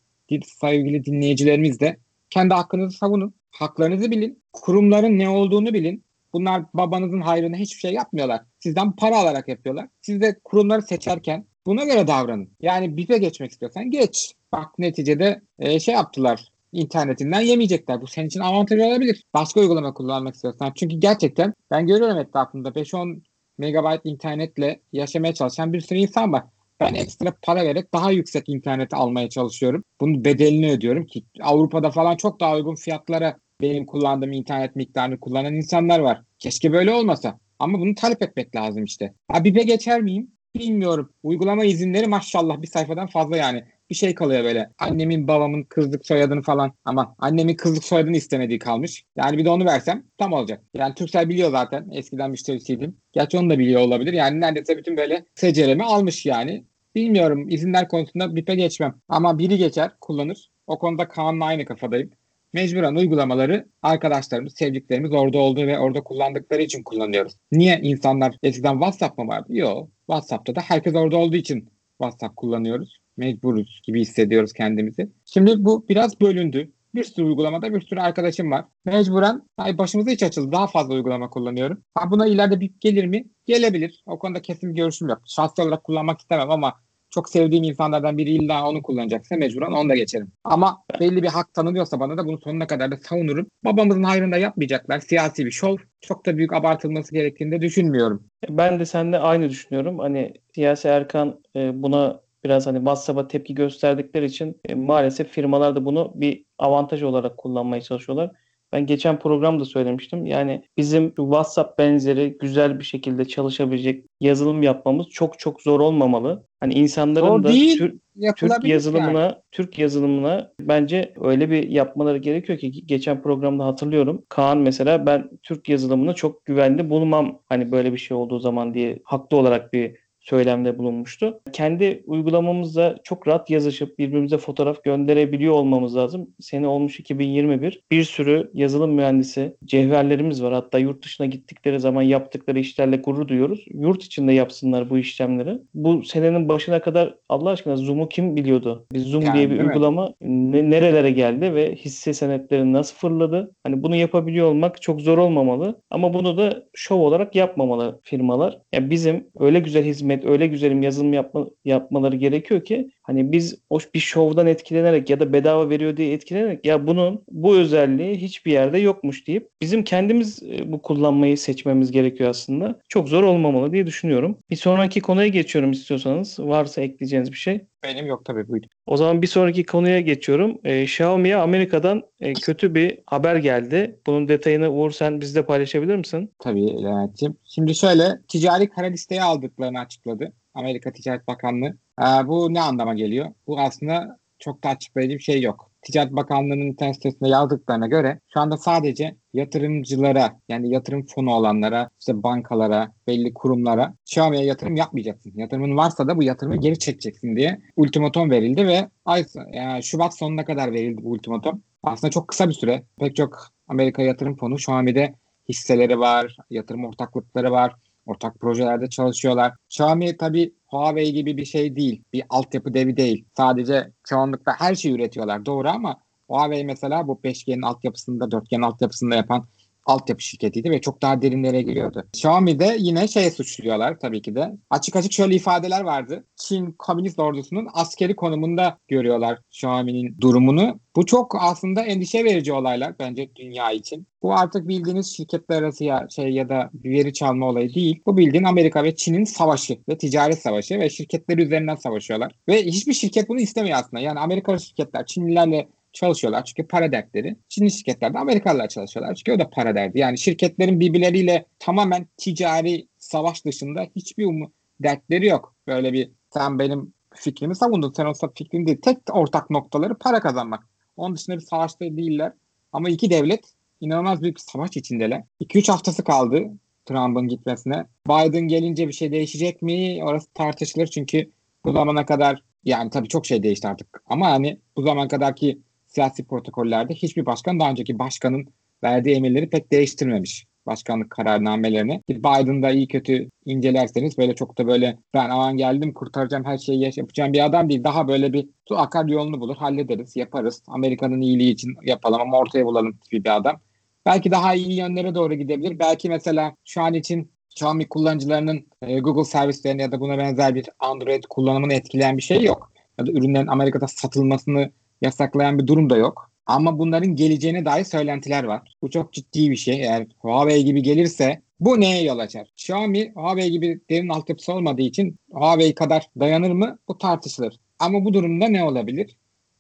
[0.45, 1.97] sevgili dinleyicilerimiz de
[2.29, 3.33] kendi hakkınızı savunun.
[3.51, 4.43] Haklarınızı bilin.
[4.53, 6.03] Kurumların ne olduğunu bilin.
[6.33, 8.41] Bunlar babanızın hayrına hiçbir şey yapmıyorlar.
[8.59, 9.87] Sizden para alarak yapıyorlar.
[10.01, 12.49] Siz de kurumları seçerken buna göre davranın.
[12.61, 14.33] Yani bize geçmek istiyorsan geç.
[14.51, 16.51] Bak neticede e, şey yaptılar.
[16.71, 18.01] İnternetinden yemeyecekler.
[18.01, 19.23] Bu senin için avantaj olabilir.
[19.33, 20.71] Başka uygulama kullanmak istiyorsan.
[20.75, 23.21] Çünkü gerçekten ben görüyorum etrafımda 5-10
[23.57, 26.43] megabayt internetle yaşamaya çalışan bir sürü insan var.
[26.79, 29.83] Ben ekstra para vererek daha yüksek interneti almaya çalışıyorum.
[30.01, 35.55] Bunun bedelini ödüyorum ki Avrupa'da falan çok daha uygun fiyatlara benim kullandığım internet miktarını kullanan
[35.55, 36.21] insanlar var.
[36.39, 37.39] Keşke böyle olmasa.
[37.59, 39.13] Ama bunu talep etmek lazım işte.
[39.31, 40.31] Ha BİP'e geçer miyim?
[40.55, 41.13] Bilmiyorum.
[41.23, 43.63] Uygulama izinleri maşallah bir sayfadan fazla yani.
[43.89, 44.69] Bir şey kalıyor böyle.
[44.79, 49.03] Annemin babamın kızlık soyadını falan ama annemin kızlık soyadını istemediği kalmış.
[49.15, 50.63] Yani bir de onu versem tam olacak.
[50.73, 51.89] Yani Türksel biliyor zaten.
[51.91, 52.97] Eskiden müşterisiydim.
[53.13, 54.13] Gerçi onu da biliyor olabilir.
[54.13, 56.65] Yani neredeyse bütün böyle seceremi almış yani.
[56.95, 58.95] Bilmiyorum izinler konusunda BİP'e geçmem.
[59.09, 60.49] Ama biri geçer kullanır.
[60.67, 62.11] O konuda Kaan'la aynı kafadayım.
[62.53, 67.33] Mecburen uygulamaları arkadaşlarımız, sevdiklerimiz orada olduğu ve orada kullandıkları için kullanıyoruz.
[67.51, 69.47] Niye insanlar eskiden WhatsApp mı vardı?
[69.49, 69.89] Yok.
[70.07, 71.69] WhatsApp'ta da herkes orada olduğu için
[72.01, 72.97] WhatsApp kullanıyoruz.
[73.17, 75.09] Mecburuz gibi hissediyoruz kendimizi.
[75.25, 76.71] Şimdi bu biraz bölündü.
[76.95, 78.65] Bir sürü uygulamada bir sürü arkadaşım var.
[78.85, 80.51] Mecburen ay başımıza hiç açıldı.
[80.51, 81.83] Daha fazla uygulama kullanıyorum.
[81.95, 83.25] Ha buna ileride bir gelir mi?
[83.45, 84.03] Gelebilir.
[84.05, 85.21] O konuda kesin bir görüşüm yok.
[85.25, 86.73] Şahsi olarak kullanmak istemem ama
[87.13, 90.31] çok sevdiğim insanlardan biri illa onu kullanacaksa mecburen onu da geçerim.
[90.43, 93.47] Ama belli bir hak tanınıyorsa bana da bunu sonuna kadar da savunurum.
[93.65, 94.99] Babamızın hayrında yapmayacaklar.
[94.99, 95.77] Siyasi bir şov.
[96.01, 98.23] Çok da büyük abartılması gerektiğini de düşünmüyorum.
[98.49, 99.99] Ben de seninle aynı düşünüyorum.
[99.99, 105.85] Hani siyasi Erkan e, buna biraz hani WhatsApp'a tepki gösterdikleri için e, maalesef firmalar da
[105.85, 108.31] bunu bir avantaj olarak kullanmaya çalışıyorlar.
[108.73, 110.25] Ben geçen programda söylemiştim.
[110.25, 116.45] Yani bizim WhatsApp benzeri güzel bir şekilde çalışabilecek yazılım yapmamız çok çok zor olmamalı.
[116.59, 117.77] Hani insanların Zor da değil.
[117.77, 117.99] Tür-
[118.37, 119.33] Türk yazılımına, yani.
[119.51, 124.25] Türk yazılımına bence öyle bir yapmaları gerekiyor ki geçen programda hatırlıyorum.
[124.29, 128.99] Kaan mesela ben Türk yazılımına çok güvenli bulmam hani böyle bir şey olduğu zaman diye
[129.03, 131.39] haklı olarak bir söylemde bulunmuştu.
[131.53, 136.29] Kendi uygulamamızda çok rahat yazışıp birbirimize fotoğraf gönderebiliyor olmamız lazım.
[136.39, 137.81] Sene olmuş 2021.
[137.91, 140.53] Bir sürü yazılım mühendisi cevherlerimiz var.
[140.53, 143.65] Hatta yurt dışına gittikleri zaman yaptıkları işlerle gurur duyuyoruz.
[143.73, 145.59] Yurt içinde yapsınlar bu işlemleri.
[145.73, 148.85] Bu senenin başına kadar Allah aşkına Zoom'u kim biliyordu?
[148.93, 153.51] Bir Zoom Yani, diye bir uygulama ne- nerelere geldi ve hisse senetleri nasıl fırladı?
[153.63, 155.81] Hani bunu yapabiliyor olmak çok zor olmamalı.
[155.89, 158.59] Ama bunu da şov olarak yapmamalı firmalar.
[158.73, 163.79] Yani bizim öyle güzel hizmet, öyle güzel yazılım yapma, yapmaları gerekiyor ki hani biz o
[163.93, 168.77] bir şovdan etkilenerek ya da bedava veriyor diye etkilenerek ya bunun bu özelliği hiçbir yerde
[168.77, 172.79] yokmuş deyip bizim kendimiz e, bu kullanmayı seçmemiz gerekiyor aslında.
[172.89, 174.37] Çok zor olmamalı diye düşünüyorum.
[174.49, 176.39] Bir sonraki konuya geçiyorum istiyorsanız.
[176.39, 177.61] Varsa ekleyeceğiniz bir şey.
[177.83, 178.69] Benim yok tabii buyurun.
[178.85, 180.59] O zaman bir sonraki konuya geçiyorum.
[180.63, 183.99] Ee, Xiaomi'ye Amerika'dan e, kötü bir haber geldi.
[184.07, 186.31] Bunun detayını Uğur sen bizle paylaşabilir misin?
[186.39, 187.37] Tabii Levent'ciğim.
[187.45, 190.33] Şimdi şöyle ticari kara listeye aldıklarını açıkladı.
[190.53, 191.77] Amerika Ticaret Bakanlığı.
[192.01, 193.27] Ee, bu ne anlama geliyor?
[193.47, 195.72] Bu aslında çok da açıklayıcı bir şey yok.
[195.85, 202.23] Ticaret Bakanlığı'nın internet sitesinde yazdıklarına göre şu anda sadece yatırımcılara yani yatırım fonu olanlara, işte
[202.23, 205.31] bankalara, belli kurumlara Xiaomi'ye yatırım yapmayacaksın.
[205.35, 210.45] Yatırımın varsa da bu yatırımı geri çekeceksin diye ultimatom verildi ve ay, yani Şubat sonuna
[210.45, 211.61] kadar verildi bu ultimatom.
[211.83, 212.83] Aslında çok kısa bir süre.
[212.99, 215.13] Pek çok Amerika yatırım fonu Xiaomi'de
[215.49, 217.75] hisseleri var, yatırım ortaklıkları var.
[218.05, 219.53] Ortak projelerde çalışıyorlar.
[219.69, 222.03] Xiaomi tabii Huawei gibi bir şey değil.
[222.13, 223.25] Bir altyapı devi değil.
[223.37, 229.47] Sadece çoğunlukla her şeyi üretiyorlar doğru ama Huawei mesela bu 5G'nin altyapısında, 4G'nin altyapısında yapan
[229.85, 232.03] altyapı şirketiydi ve çok daha derinlere giriyordu.
[232.13, 234.51] Xiaomi'de yine şeye suçluyorlar tabii ki de.
[234.69, 236.25] Açık açık şöyle ifadeler vardı.
[236.35, 240.79] Çin Komünist Ordusu'nun askeri konumunda görüyorlar Xiaomi'nin durumunu.
[240.95, 244.07] Bu çok aslında endişe verici olaylar bence dünya için.
[244.21, 248.01] Bu artık bildiğiniz şirketler arası ya şey ya da veri çalma olayı değil.
[248.05, 252.31] Bu bildiğin Amerika ve Çin'in savaşı ve ticaret savaşı ve şirketleri üzerinden savaşıyorlar.
[252.49, 254.03] Ve hiçbir şirket bunu istemiyor aslında.
[254.03, 257.35] Yani Amerikalı şirketler Çinlilerle çalışıyorlar çünkü para dertleri.
[257.49, 259.99] Çinli şirketler de Amerikalılar çalışıyorlar çünkü o da para derdi.
[259.99, 265.55] Yani şirketlerin birbirleriyle tamamen ticari savaş dışında hiçbir umu dertleri yok.
[265.67, 268.81] Böyle bir sen benim fikrimi savundun sen o fikrin değil.
[268.81, 270.67] Tek ortak noktaları para kazanmak.
[270.97, 272.33] Onun dışında bir savaşta değiller.
[272.71, 275.23] Ama iki devlet inanılmaz büyük bir savaş içindeler.
[275.41, 276.43] 2-3 haftası kaldı
[276.85, 277.85] Trump'ın gitmesine.
[278.07, 279.99] Biden gelince bir şey değişecek mi?
[280.03, 281.31] Orası tartışılır çünkü
[281.65, 284.03] bu zamana kadar yani tabii çok şey değişti artık.
[284.05, 285.59] Ama hani bu zaman kadarki
[285.95, 288.47] siyasi protokollerde hiçbir başkan daha önceki başkanın
[288.83, 290.45] verdiği emirleri pek değiştirmemiş.
[290.65, 292.01] Başkanlık kararnamelerini.
[292.09, 297.33] Biden'da iyi kötü incelerseniz böyle çok da böyle ben aman geldim kurtaracağım her şeyi yapacağım
[297.33, 297.83] bir adam değil.
[297.83, 300.63] Daha böyle bir su akar yolunu bulur hallederiz yaparız.
[300.67, 303.59] Amerika'nın iyiliği için yapalım ama ortaya bulalım gibi bir adam.
[304.05, 305.79] Belki daha iyi yönlere doğru gidebilir.
[305.79, 310.69] Belki mesela şu an için Xiaomi kullanıcılarının e, Google servislerini ya da buna benzer bir
[310.79, 312.71] Android kullanımını etkileyen bir şey yok.
[312.99, 314.71] Ya da ürünlerin Amerika'da satılmasını
[315.03, 316.31] yasaklayan bir durum da yok.
[316.45, 318.75] Ama bunların geleceğine dair söylentiler var.
[318.81, 319.81] Bu çok ciddi bir şey.
[319.81, 322.47] Eğer Huawei gibi gelirse bu neye yol açar?
[322.57, 326.77] Xiaomi Huawei gibi derin altyapısı olmadığı için Huawei kadar dayanır mı?
[326.87, 327.59] Bu tartışılır.
[327.79, 329.17] Ama bu durumda ne olabilir?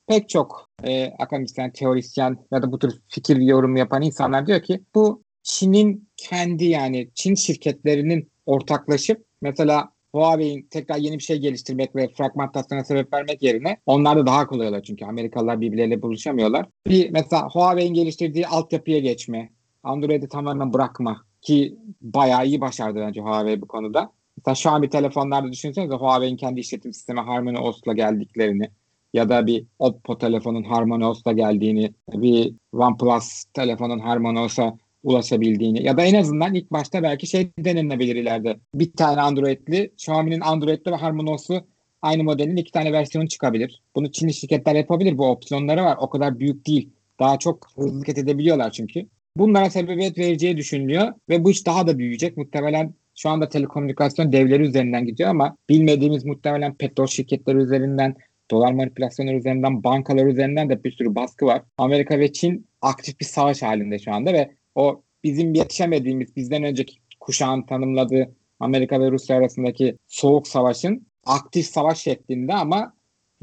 [0.07, 4.81] Pek çok e, akademisyen, teorisyen ya da bu tür fikir yorum yapan insanlar diyor ki
[4.95, 12.07] bu Çin'in kendi yani Çin şirketlerinin ortaklaşıp mesela Huawei'in tekrar yeni bir şey geliştirmek ve
[12.07, 16.65] fragmentasyona sebep vermek yerine onlar da daha kolay olur çünkü Amerikalılar birbirleriyle buluşamıyorlar.
[16.87, 19.49] Bir mesela Huawei'in geliştirdiği altyapıya geçme,
[19.83, 24.11] Android'i tamamen bırakma ki bayağı iyi başardı bence Huawei bu konuda.
[24.37, 28.69] Mesela Xiaomi telefonlarda düşünsenize Huawei'in kendi işletim sistemi Harmony OS'la geldiklerini
[29.13, 35.97] ya da bir Oppo telefonun Harmony OS'la geldiğini, bir OnePlus telefonun Harmony OS'a ulaşabildiğini ya
[35.97, 38.57] da en azından ilk başta belki şey denilebilir ileride.
[38.75, 41.67] Bir tane Android'li, Xiaomi'nin Android'li ve HarmonyOS'u
[42.01, 43.81] aynı modelin iki tane versiyonu çıkabilir.
[43.95, 45.17] Bunu Çinli şirketler yapabilir.
[45.17, 45.97] Bu opsiyonları var.
[45.99, 46.89] O kadar büyük değil.
[47.19, 49.05] Daha çok hızlı hareket edebiliyorlar çünkü.
[49.37, 52.37] Bunlara sebebiyet vereceği düşünülüyor ve bu iş daha da büyüyecek.
[52.37, 58.15] Muhtemelen şu anda telekomünikasyon devleri üzerinden gidiyor ama bilmediğimiz muhtemelen petrol şirketleri üzerinden,
[58.51, 61.61] dolar manipülasyonları üzerinden, bankalar üzerinden de bir sürü baskı var.
[61.77, 66.95] Amerika ve Çin aktif bir savaş halinde şu anda ve o bizim yetişemediğimiz, bizden önceki
[67.19, 72.93] kuşağın tanımladığı Amerika ve Rusya arasındaki soğuk savaşın aktif savaş şeklinde ama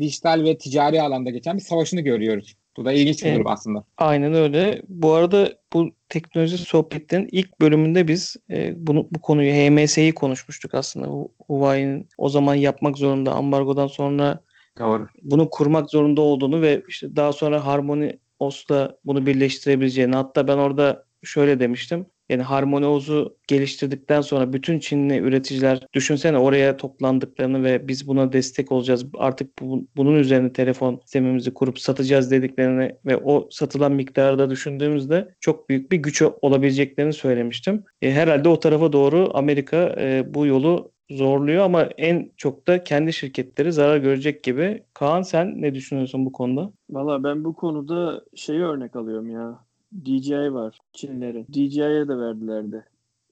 [0.00, 2.56] dijital ve ticari alanda geçen bir savaşını görüyoruz.
[2.76, 3.36] Bu da ilginç bir Evet.
[3.38, 3.84] durum aslında.
[3.98, 4.82] Aynen öyle.
[4.88, 11.06] Bu arada bu teknoloji sohbetlerinin ilk bölümünde biz e, bunu bu konuyu HMS'yi konuşmuştuk aslında.
[11.06, 14.40] Hu- Huawei'nin o zaman yapmak zorunda ambargodan sonra
[14.78, 15.06] Doğru.
[15.22, 21.04] bunu kurmak zorunda olduğunu ve işte daha sonra Harmony OS'la bunu birleştirebileceğini hatta ben orada
[21.22, 22.06] şöyle demiştim.
[22.28, 28.72] Yani Harmony OS'u geliştirdikten sonra bütün Çinli üreticiler düşünsene oraya toplandıklarını ve biz buna destek
[28.72, 29.06] olacağız.
[29.18, 35.34] Artık bu- bunun üzerine telefon sistemimizi kurup satacağız dediklerini ve o satılan miktarı da düşündüğümüzde
[35.40, 37.84] çok büyük bir güç olabileceklerini söylemiştim.
[38.02, 43.12] E, herhalde o tarafa doğru Amerika e, bu yolu zorluyor ama en çok da kendi
[43.12, 44.84] şirketleri zarar görecek gibi.
[44.94, 46.72] Kaan sen ne düşünüyorsun bu konuda?
[46.90, 49.69] Valla ben bu konuda şeyi örnek alıyorum ya.
[49.92, 51.46] DJI var Çinlerin.
[51.52, 52.84] DJI'ye de verdilerdi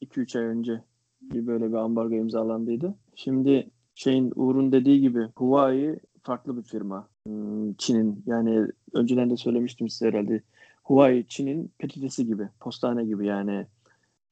[0.03, 0.83] 2-3 ay önce.
[1.23, 2.95] Bir böyle bir ambargo imzalandıydı.
[3.15, 7.09] Şimdi şeyin Uğur'un dediği gibi Huawei farklı bir firma.
[7.27, 10.43] Hmm, Çin'in yani önceden de söylemiştim size herhalde.
[10.85, 13.67] Huawei Çin'in PTT'si gibi, postane gibi yani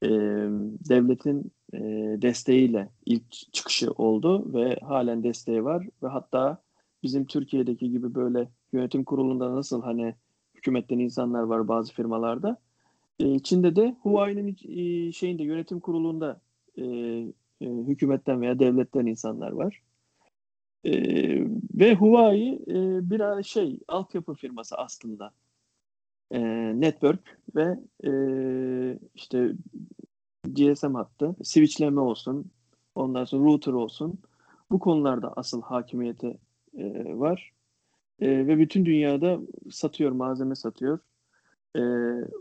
[0.02, 0.08] e,
[0.88, 1.78] devletin e,
[2.22, 6.62] desteğiyle ilk çıkışı oldu ve halen desteği var ve hatta
[7.02, 10.14] bizim Türkiye'deki gibi böyle yönetim kurulunda nasıl hani
[10.66, 12.56] hükümetten insanlar var bazı firmalarda.
[13.18, 16.40] E, Çin'de de Huawei'nin e, şeyinde yönetim kurulunda
[16.76, 16.84] e,
[17.60, 19.82] e, hükümetten veya devletten insanlar var.
[20.84, 20.92] E,
[21.74, 25.32] ve Huawei e, biraz şey altyapı firması aslında.
[26.30, 26.40] E,
[26.80, 28.12] network ve e,
[29.14, 29.52] işte
[30.44, 32.50] GSM hattı, switchleme olsun,
[32.94, 34.18] ondan sonra router olsun.
[34.70, 36.38] Bu konularda asıl hakimiyeti
[36.78, 37.55] e, var.
[38.20, 40.98] E, ve bütün dünyada satıyor, malzeme satıyor.
[41.76, 41.80] E,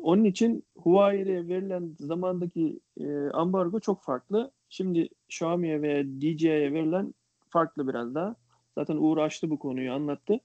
[0.01, 4.51] onun için Huawei'ye verilen zamandaki e, ambargo çok farklı.
[4.69, 7.13] Şimdi Xiaomi'ye veya DJI'ye verilen
[7.49, 8.35] farklı biraz daha.
[8.75, 10.39] Zaten Uğur açtı bu konuyu anlattı.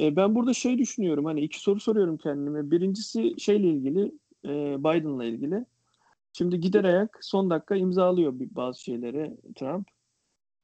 [0.00, 2.70] E, ben burada şey düşünüyorum hani iki soru soruyorum kendime.
[2.70, 4.12] Birincisi şeyle ilgili
[4.44, 5.64] e, Biden'la ilgili.
[6.32, 9.88] Şimdi gider ayak son dakika imzalıyor bazı şeyleri Trump.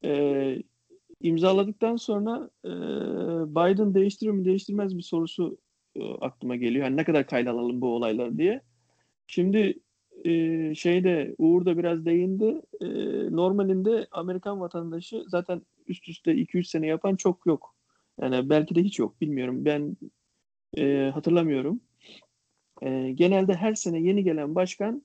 [0.05, 0.63] E,
[1.21, 2.71] imzaladıktan sonra e,
[3.51, 5.59] Biden değiştirir mi değiştirmez mi sorusu
[5.97, 6.85] e, aklıma geliyor.
[6.85, 8.63] Hani ne kadar kayda alalım bu olayları diye.
[9.27, 9.79] Şimdi
[10.25, 12.63] e, şeyde Uğur da biraz değindi.
[12.81, 12.87] E,
[13.37, 17.75] normalinde Amerikan vatandaşı zaten üst üste 2-3 sene yapan çok yok.
[18.21, 19.21] Yani belki de hiç yok.
[19.21, 19.65] Bilmiyorum.
[19.65, 19.97] Ben
[20.77, 21.81] e, hatırlamıyorum.
[22.83, 25.03] E, genelde her sene yeni gelen başkan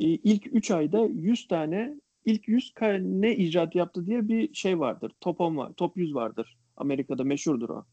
[0.00, 4.80] e, ilk 3 ayda 100 tane ilk 100 ka- ne icraat yaptı diye bir şey
[4.80, 5.12] vardır.
[5.20, 5.72] Top 10 var.
[5.76, 6.58] Top 100 vardır.
[6.76, 7.84] Amerika'da meşhurdur o.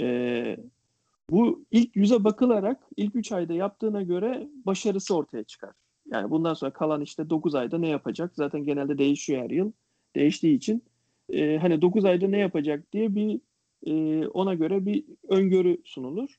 [0.00, 0.56] E,
[1.30, 5.72] bu ilk 100'e bakılarak ilk 3 ayda yaptığına göre başarısı ortaya çıkar.
[6.10, 8.32] Yani bundan sonra kalan işte 9 ayda ne yapacak?
[8.34, 9.72] Zaten genelde değişiyor her yıl.
[10.16, 10.84] Değiştiği için
[11.30, 13.40] e, hani 9 ayda ne yapacak diye bir
[13.86, 16.38] e, ona göre bir öngörü sunulur.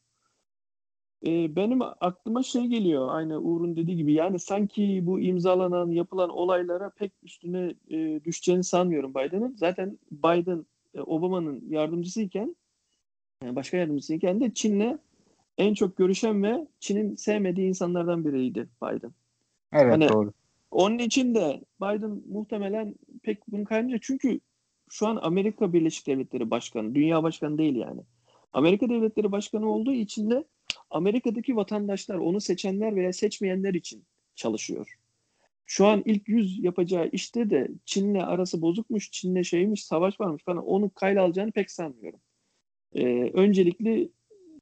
[1.25, 6.89] E, benim aklıma şey geliyor aynı Uğur'un dediği gibi yani sanki bu imzalanan yapılan olaylara
[6.89, 9.55] pek üstüne e, düşeceğini sanmıyorum Biden'ın.
[9.57, 12.55] Zaten Biden e, Obama'nın yardımcısıyken
[13.43, 14.97] yani başka yardımcısıyken de Çin'le
[15.57, 19.11] en çok görüşen ve Çin'in sevmediği insanlardan biriydi Biden.
[19.73, 20.33] Evet Hani- doğru.
[20.71, 24.03] Onun için de Biden muhtemelen pek bunu kaymayacak.
[24.03, 24.39] Çünkü
[24.89, 28.01] şu an Amerika Birleşik Devletleri Başkanı, dünya başkanı değil yani.
[28.53, 30.43] Amerika Devletleri Başkanı olduğu için de
[30.89, 34.03] Amerika'daki vatandaşlar, onu seçenler veya seçmeyenler için
[34.35, 34.97] çalışıyor.
[35.65, 40.65] Şu an ilk yüz yapacağı işte de Çin'le arası bozukmuş, Çin'le şeymiş, savaş varmış falan
[40.65, 42.19] onu kayla alacağını pek sanmıyorum.
[42.93, 44.11] Ee, öncelikli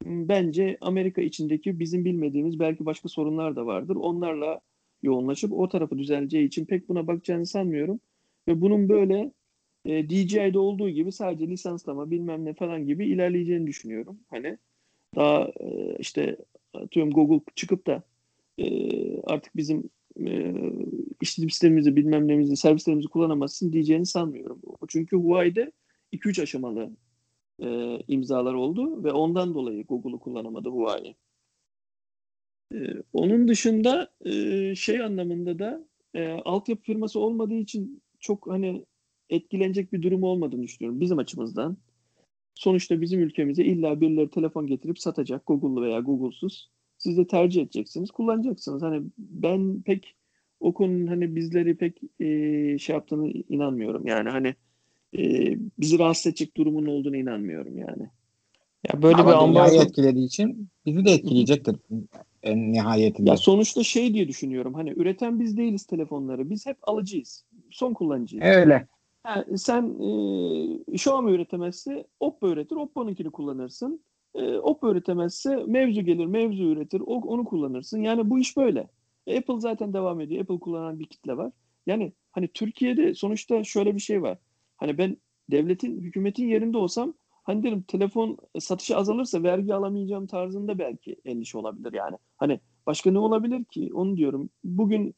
[0.04, 3.96] bence Amerika içindeki bizim bilmediğimiz belki başka sorunlar da vardır.
[3.96, 4.60] Onlarla
[5.02, 8.00] yoğunlaşıp o tarafı düzeleceği için pek buna bakacağını sanmıyorum.
[8.48, 9.32] Ve bunun böyle
[9.84, 14.20] e, DJI'de olduğu gibi sadece lisanslama bilmem ne falan gibi ilerleyeceğini düşünüyorum.
[14.30, 14.58] Hani
[15.16, 16.36] daha e, işte
[16.74, 18.02] atıyorum Google çıkıp da
[18.58, 19.90] e, artık bizim
[20.26, 20.54] e,
[21.20, 24.60] işletim sistemimizi bilmem nemizi servislerimizi kullanamazsın diyeceğini sanmıyorum.
[24.88, 25.72] Çünkü Huawei'de
[26.12, 26.90] 2-3 aşamalı
[27.62, 31.14] e, imzalar oldu ve ondan dolayı Google'u kullanamadı Huawei.
[32.74, 32.76] E,
[33.12, 38.84] onun dışında e, şey anlamında da e, altyapı firması olmadığı için çok hani
[39.30, 41.76] etkilenecek bir durum olmadığını düşünüyorum bizim açımızdan.
[42.58, 46.70] Sonuçta bizim ülkemize illa birileri telefon getirip satacak Google'lu veya Google'suz.
[46.98, 48.82] Siz de tercih edeceksiniz, kullanacaksınız.
[48.82, 50.14] Hani ben pek
[50.60, 52.26] o konunun hani bizleri pek e,
[52.78, 54.06] şey yaptığını inanmıyorum.
[54.06, 54.54] Yani hani
[55.18, 58.10] e, bizi rahatsız edecek durumun olduğunu inanmıyorum yani.
[58.88, 61.76] Ya böyle bir Ama dünyayı ambargo etkilediği için bizi de etkileyecektir
[62.42, 63.30] en nihayetinde.
[63.30, 64.74] Ya sonuçta şey diye düşünüyorum.
[64.74, 66.50] Hani üreten biz değiliz telefonları.
[66.50, 67.44] Biz hep alıcıyız.
[67.70, 68.46] Son kullanıcıyız.
[68.46, 68.86] Öyle.
[69.28, 69.82] Ha, sen
[70.88, 72.76] e, Xiaomi üretemezse Oppo üretir.
[72.76, 74.04] Oppo'nunkini kullanırsın.
[74.34, 78.02] E, Oppo üretemezse mevzu gelir, mevzu üretir, o, onu kullanırsın.
[78.02, 78.88] Yani bu iş böyle.
[79.26, 80.42] E, Apple zaten devam ediyor.
[80.42, 81.52] Apple kullanan bir kitle var.
[81.86, 84.38] Yani hani Türkiye'de sonuçta şöyle bir şey var.
[84.76, 85.16] Hani ben
[85.50, 91.92] devletin, hükümetin yerinde olsam hani derim telefon satışı azalırsa vergi alamayacağım tarzında belki endişe olabilir
[91.92, 92.16] yani.
[92.36, 93.90] Hani başka ne olabilir ki?
[93.94, 94.50] Onu diyorum.
[94.64, 95.14] Bugün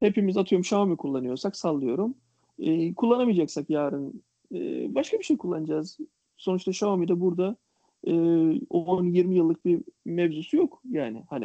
[0.00, 2.14] hepimiz atıyorum Xiaomi kullanıyorsak sallıyorum.
[2.60, 4.22] E, kullanamayacaksak yarın
[4.54, 4.58] e,
[4.94, 5.98] başka bir şey kullanacağız.
[6.36, 7.56] Sonuçta Xiaomi de burada
[8.04, 11.44] e, 10-20 yıllık bir mevzusu yok yani hani.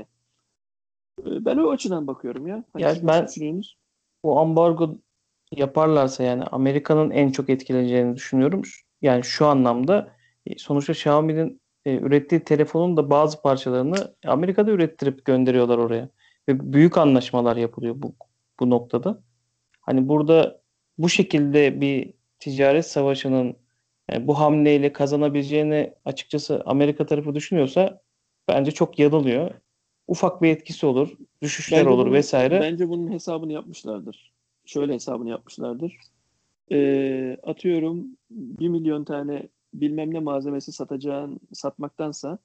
[1.20, 2.64] E, ben o açıdan bakıyorum ya.
[2.74, 3.28] Hani Yani ben-
[4.24, 4.98] bu ambargo
[5.52, 8.62] yaparlarsa yani Amerika'nın en çok etkileyeceğini düşünüyorum.
[9.02, 10.12] Yani şu anlamda
[10.46, 16.10] e, sonuçta Xiaomi'nin e, ürettiği telefonun da bazı parçalarını Amerika'da ürettirip gönderiyorlar oraya.
[16.50, 18.16] Ve büyük anlaşmalar yapılıyor bu,
[18.60, 19.22] bu noktada.
[19.82, 20.62] Hani burada
[20.98, 23.56] bu şekilde bir ticaret savaşının
[24.12, 28.02] yani bu hamleyle kazanabileceğini açıkçası Amerika tarafı düşünüyorsa
[28.48, 29.52] bence çok yanılıyor.
[30.08, 32.60] Ufak bir etkisi olur, düşüşler Bence olur bunun- vesaire.
[32.62, 34.32] Bence bunun hesabını yapmışlardır.
[34.66, 35.98] Şöyle hesabını yapmışlardır.
[36.72, 42.38] Ee, atıyorum 1 milyon tane bilmem ne malzemesi satacağın satmaktansa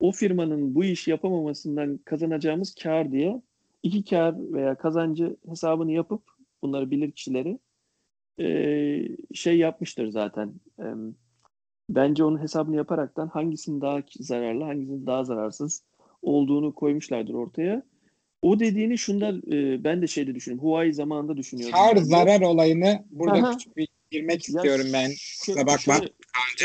[0.00, 3.42] o firmanın bu işi yapamamasından kazanacağımız kar diye
[3.82, 6.22] iki kar veya kazancı hesabını yapıp
[6.62, 7.58] bunları bilir kişileri
[8.40, 10.52] ee, şey yapmıştır zaten.
[10.80, 10.84] Ee,
[11.90, 15.82] bence onun hesabını yaparaktan hangisinin daha zararlı, hangisinin daha zararsız
[16.22, 17.82] olduğunu koymuşlardır ortaya.
[18.42, 20.68] O dediğini şundan e, ben de şeyde düşünüyorum.
[20.68, 21.78] Huawei zamanında düşünüyordum.
[21.78, 22.00] Kar de.
[22.00, 23.50] zarar olayını burada Aha.
[23.50, 25.10] küçük bir girmek Ya istiyorum ben.
[25.40, 25.94] Kusura bakma.
[25.94, 26.12] şöyle,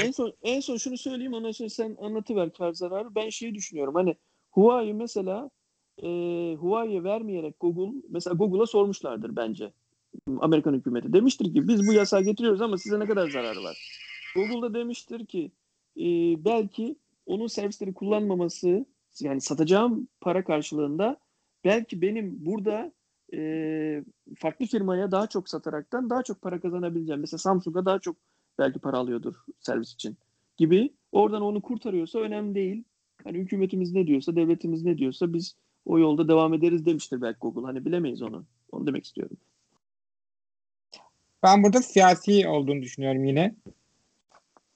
[0.05, 3.15] en son en son şunu söyleyeyim ondan sonra sen anlatıver kar zararı.
[3.15, 3.95] Ben şeyi düşünüyorum.
[3.95, 4.15] Hani
[4.51, 5.49] Huawei mesela
[6.03, 6.07] e,
[6.55, 9.73] Huawei'ye vermeyerek Google mesela Google'a sormuşlardır bence.
[10.39, 13.77] Amerikan hükümeti demiştir ki biz bu yasağı getiriyoruz ama size ne kadar zararı var?
[14.35, 15.51] Google da demiştir ki
[15.97, 16.05] e,
[16.45, 16.95] belki
[17.25, 18.85] onun servisleri kullanmaması
[19.19, 21.17] yani satacağım para karşılığında
[21.65, 22.91] belki benim burada
[23.33, 24.03] e,
[24.37, 27.21] farklı firmaya daha çok sataraktan daha çok para kazanabileceğim.
[27.21, 28.15] Mesela Samsung'a daha çok
[28.59, 30.17] belki para alıyordur servis için
[30.57, 30.93] gibi.
[31.11, 32.83] Oradan onu kurtarıyorsa önemli değil.
[33.23, 37.61] Hani hükümetimiz ne diyorsa, devletimiz ne diyorsa biz o yolda devam ederiz demiştir belki Google.
[37.61, 38.45] Hani bilemeyiz onu.
[38.71, 39.37] Onu demek istiyorum.
[41.43, 43.55] Ben burada siyasi olduğunu düşünüyorum yine.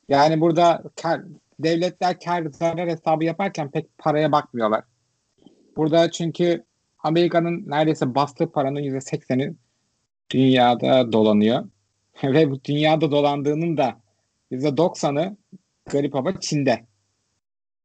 [0.10, 1.22] Yani burada kar,
[1.60, 4.84] devletler kar zarar hesabı yaparken pek paraya bakmıyorlar.
[5.76, 6.64] Burada çünkü
[7.00, 9.56] Amerika'nın neredeyse bastığı paranın %80'i
[10.32, 11.70] dünyada dolanıyor.
[12.24, 14.02] Ve bu dünyada dolandığının da
[14.52, 15.38] %90'ı
[15.86, 16.86] garip ama Çin'de.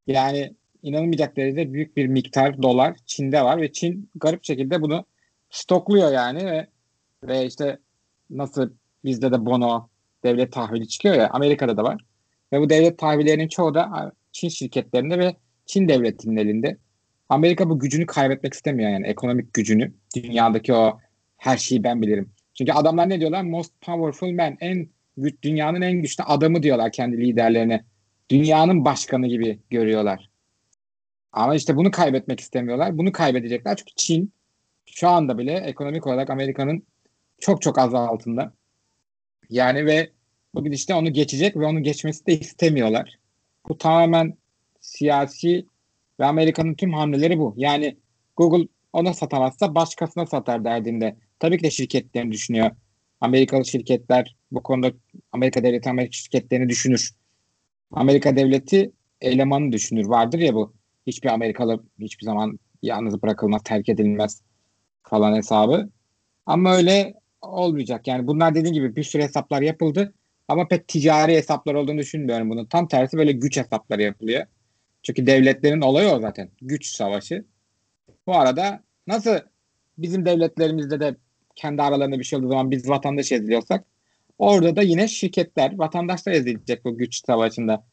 [0.06, 5.04] Yani inanılmayacak derecede büyük bir miktar dolar Çin'de var ve Çin garip şekilde bunu
[5.50, 6.66] stokluyor yani ve
[7.22, 7.78] ve işte
[8.36, 8.70] nasıl
[9.04, 9.88] bizde de bono
[10.24, 12.04] devlet tahvili çıkıyor ya Amerika'da da var.
[12.52, 16.76] Ve bu devlet tahvillerinin çoğu da Çin şirketlerinde ve Çin devletinin elinde.
[17.28, 19.92] Amerika bu gücünü kaybetmek istemiyor yani ekonomik gücünü.
[20.16, 20.98] Dünyadaki o
[21.36, 22.30] her şeyi ben bilirim.
[22.54, 23.42] Çünkü adamlar ne diyorlar?
[23.42, 24.56] Most powerful man.
[24.60, 24.88] En
[25.42, 27.84] dünyanın en güçlü adamı diyorlar kendi liderlerine.
[28.30, 30.30] Dünyanın başkanı gibi görüyorlar.
[31.32, 32.98] Ama işte bunu kaybetmek istemiyorlar.
[32.98, 34.32] Bunu kaybedecekler çünkü Çin
[34.86, 36.86] şu anda bile ekonomik olarak Amerika'nın
[37.42, 38.52] çok çok az altında.
[39.50, 40.10] Yani ve
[40.54, 43.18] bu gidişte onu geçecek ve onu geçmesi de istemiyorlar.
[43.68, 44.36] Bu tamamen
[44.80, 45.66] siyasi
[46.20, 47.54] ve Amerika'nın tüm hamleleri bu.
[47.56, 47.96] Yani
[48.36, 51.16] Google ona satamazsa başkasına satar derdinde.
[51.38, 52.70] Tabii ki de şirketlerini düşünüyor.
[53.20, 54.92] Amerikalı şirketler bu konuda
[55.32, 57.14] Amerika devleti Amerika şirketlerini düşünür.
[57.92, 60.06] Amerika devleti elemanı düşünür.
[60.06, 60.74] Vardır ya bu.
[61.06, 64.42] Hiçbir Amerikalı hiçbir zaman yalnız bırakılmaz, terk edilmez
[65.02, 65.90] falan hesabı.
[66.46, 68.06] Ama öyle olmayacak.
[68.06, 70.14] Yani bunlar dediğim gibi bir sürü hesaplar yapıldı.
[70.48, 72.66] Ama pek ticari hesaplar olduğunu düşünmüyorum bunun.
[72.66, 74.46] Tam tersi böyle güç hesapları yapılıyor.
[75.02, 76.50] Çünkü devletlerin olayı o zaten.
[76.62, 77.44] Güç savaşı.
[78.26, 79.38] Bu arada nasıl
[79.98, 81.16] bizim devletlerimizde de
[81.54, 83.84] kendi aralarında bir şey olduğu zaman biz vatandaş eziliyorsak
[84.38, 87.84] orada da yine şirketler, vatandaşlar ezilecek bu güç savaşında.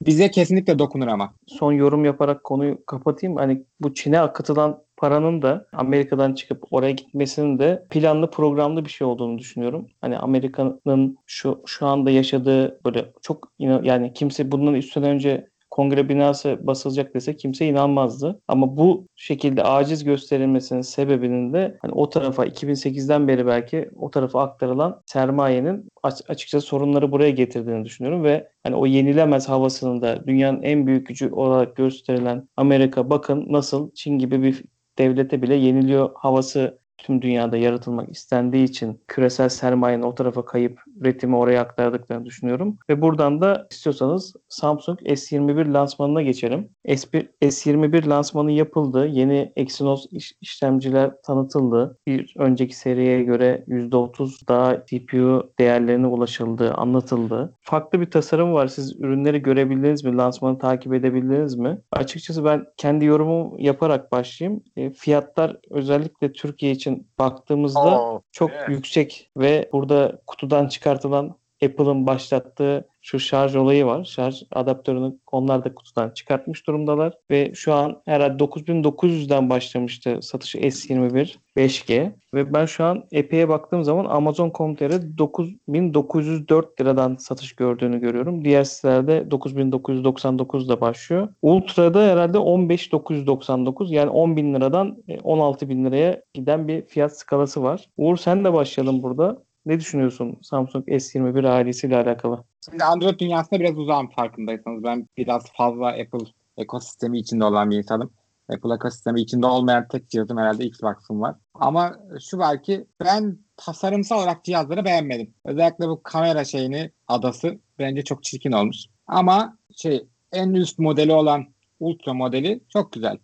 [0.00, 1.34] Bize kesinlikle dokunur ama.
[1.46, 3.36] son yorum yaparak konuyu kapatayım.
[3.36, 9.06] Hani bu Çin'e akıtılan paranın da Amerika'dan çıkıp oraya gitmesinin de planlı programlı bir şey
[9.06, 9.86] olduğunu düşünüyorum.
[10.00, 16.58] Hani Amerika'nın şu şu anda yaşadığı böyle çok yani kimse bundan üstten önce kongre binası
[16.62, 18.40] basılacak dese kimse inanmazdı.
[18.48, 24.42] Ama bu şekilde aciz gösterilmesinin sebebinin de hani o tarafa 2008'den beri belki o tarafa
[24.42, 30.62] aktarılan sermayenin aç- açıkçası sorunları buraya getirdiğini düşünüyorum ve hani o yenilemez havasının da dünyanın
[30.62, 34.64] en büyük gücü olarak gösterilen Amerika bakın nasıl Çin gibi bir
[34.98, 41.36] devlete bile yeniliyor havası tüm dünyada yaratılmak istendiği için küresel sermayenin o tarafa kayıp üretimi
[41.36, 42.78] oraya aktardıklarını düşünüyorum.
[42.88, 46.68] Ve buradan da istiyorsanız Samsung S21 lansmanına geçelim.
[46.86, 49.06] S1, S21 lansmanı yapıldı.
[49.06, 51.98] Yeni Exynos iş, işlemciler tanıtıldı.
[52.06, 57.54] Bir önceki seriye göre %30 daha CPU değerlerine ulaşıldı, anlatıldı.
[57.60, 58.66] Farklı bir tasarım var.
[58.66, 60.16] Siz ürünleri görebildiniz mi?
[60.16, 61.78] Lansmanı takip edebildiniz mi?
[61.92, 64.62] Açıkçası ben kendi yorumumu yaparak başlayayım.
[64.76, 68.68] E, fiyatlar özellikle Türkiye için baktığımızda Oo, çok evet.
[68.68, 74.04] yüksek ve burada kutudan çıkartılan Apple'ın başlattığı şu şarj olayı var.
[74.04, 81.36] Şarj adaptörünü onlar da kutudan çıkartmış durumdalar ve şu an herhalde 9900'den başlamıştı satışı S21
[81.56, 88.44] 5G ve ben şu an epey'e baktığım zaman Amazon.com.tr'de 9904 liradan satış gördüğünü görüyorum.
[88.44, 91.28] Diğer sitelerde 9999 da başlıyor.
[91.42, 97.88] Ultra'da herhalde 15999 yani 10 bin liradan 16 bin liraya giden bir fiyat skalası var.
[97.96, 99.42] Uğur sen de başlayalım burada.
[99.66, 102.44] Ne düşünüyorsun Samsung S21 ailesiyle alakalı?
[102.70, 104.84] Şimdi Android dünyasında biraz uzağım farkındaysanız.
[104.84, 108.10] Ben biraz fazla Apple ekosistemi içinde olan bir insanım.
[108.48, 111.36] Apple ekosistemi içinde olmayan tek cihazım herhalde Xbox'ım var.
[111.54, 115.34] Ama şu var ki ben tasarımsal olarak cihazları beğenmedim.
[115.44, 118.76] Özellikle bu kamera şeyini adası bence çok çirkin olmuş.
[119.06, 121.46] Ama şey en üst modeli olan
[121.80, 123.18] Ultra modeli çok güzel.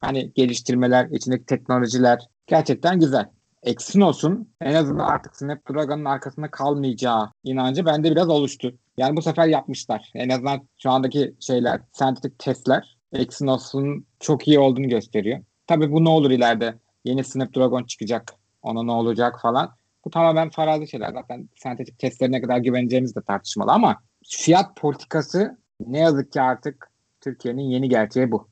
[0.00, 3.30] Hani geliştirmeler, içindeki teknolojiler gerçekten güzel.
[3.62, 8.74] Exynos'un en azından artık Snapdragon'un arkasında kalmayacağı inancı bende biraz oluştu.
[8.96, 10.10] Yani bu sefer yapmışlar.
[10.14, 15.40] En azından şu andaki şeyler, sentetik testler Exynos'un çok iyi olduğunu gösteriyor.
[15.66, 16.74] Tabii bu ne olur ileride?
[17.04, 18.34] Yeni Snapdragon çıkacak.
[18.62, 19.70] Ona ne olacak falan.
[20.04, 21.12] Bu tamamen farazi şeyler.
[21.12, 27.62] Zaten sentetik testlerine kadar güveneceğimiz de tartışmalı ama fiyat politikası ne yazık ki artık Türkiye'nin
[27.62, 28.48] yeni gerçeği bu.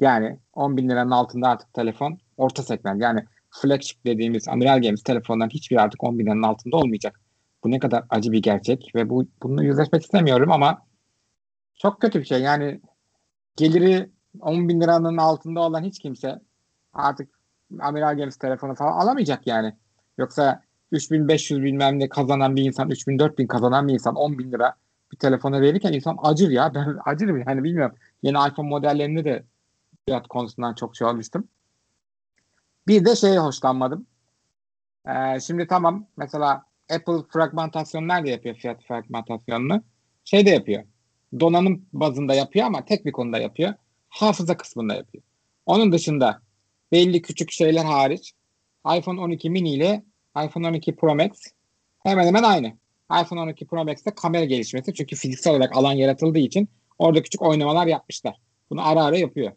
[0.00, 3.02] Yani 10 bin liranın altında artık telefon orta segment.
[3.02, 7.20] Yani flagship dediğimiz amiral gemisi telefonların hiçbir artık 10 bin liranın altında olmayacak.
[7.64, 10.86] Bu ne kadar acı bir gerçek ve bu bununla yüzleşmek istemiyorum ama
[11.74, 12.42] çok kötü bir şey.
[12.42, 12.80] Yani
[13.56, 14.10] geliri
[14.40, 16.40] 10 bin liranın altında olan hiç kimse
[16.92, 17.30] artık
[17.80, 19.74] amiral gemisi telefonu falan alamayacak yani.
[20.18, 20.62] Yoksa
[20.92, 24.74] 3500 bilmem ne kazanan bir insan, 3000 4000 kazanan bir insan 10 bin lira
[25.12, 26.72] bir telefona verirken insan acır ya.
[26.74, 27.96] Ben acırım yani bilmiyorum.
[28.22, 29.44] Yeni iPhone modellerinde de
[30.06, 31.08] fiyat konusundan çok şey.
[32.88, 34.06] Bir de şeye hoşlanmadım.
[35.08, 39.82] Ee, şimdi tamam mesela Apple fragmentasyon nerede yapıyor fiyat fragmentasyonunu?
[40.24, 40.84] Şeyde yapıyor.
[41.40, 43.74] Donanım bazında yapıyor ama tek bir konuda yapıyor.
[44.08, 45.24] Hafıza kısmında yapıyor.
[45.66, 46.42] Onun dışında
[46.92, 48.32] belli küçük şeyler hariç
[48.96, 50.04] iPhone 12 mini ile
[50.44, 51.30] iPhone 12 Pro Max
[52.02, 52.72] hemen hemen aynı.
[53.22, 56.68] iPhone 12 Pro Max'te kamera gelişmesi çünkü fiziksel olarak alan yaratıldığı için
[56.98, 58.36] orada küçük oynamalar yapmışlar.
[58.70, 59.52] Bunu ara ara yapıyor.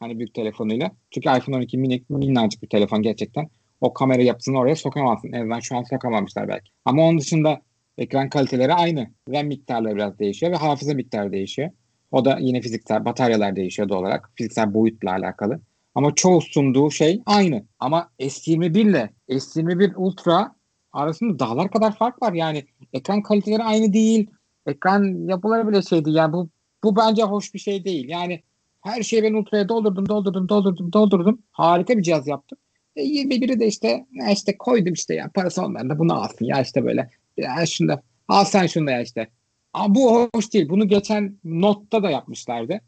[0.00, 0.90] Hani büyük telefonuyla.
[1.10, 3.48] Çünkü iPhone 12 mini, minnacık bir telefon gerçekten.
[3.80, 5.32] O kamera yapısını oraya sokamazsın.
[5.32, 6.72] En azından şu an sokamamışlar belki.
[6.84, 7.60] Ama onun dışında
[7.98, 9.10] ekran kaliteleri aynı.
[9.28, 11.70] RAM miktarları biraz değişiyor ve hafıza miktarı değişiyor.
[12.10, 14.30] O da yine fiziksel bataryalar değişiyor doğal olarak.
[14.34, 15.60] Fiziksel boyutla alakalı.
[15.94, 17.64] Ama çoğu sunduğu şey aynı.
[17.78, 20.54] Ama S21 ile S21 Ultra
[20.92, 22.32] arasında dağlar kadar fark var.
[22.32, 24.30] Yani ekran kaliteleri aynı değil.
[24.66, 26.16] Ekran yapıları bile şey değil.
[26.16, 26.48] Yani bu,
[26.84, 28.08] bu bence hoş bir şey değil.
[28.08, 28.42] Yani
[28.80, 31.42] her şeyi ben Ultra'ya doldurdum, doldurdum, doldurdum, doldurdum.
[31.52, 32.58] Harika bir cihaz yaptım.
[32.96, 36.84] E, 21'i de işte işte koydum işte ya parası olmayan da bunu alsın ya işte
[36.84, 37.10] böyle.
[37.36, 39.28] Ya şunda al sen şunu da ya işte.
[39.72, 40.68] Ama bu hoş değil.
[40.68, 42.80] Bunu geçen Note'da da yapmışlardı.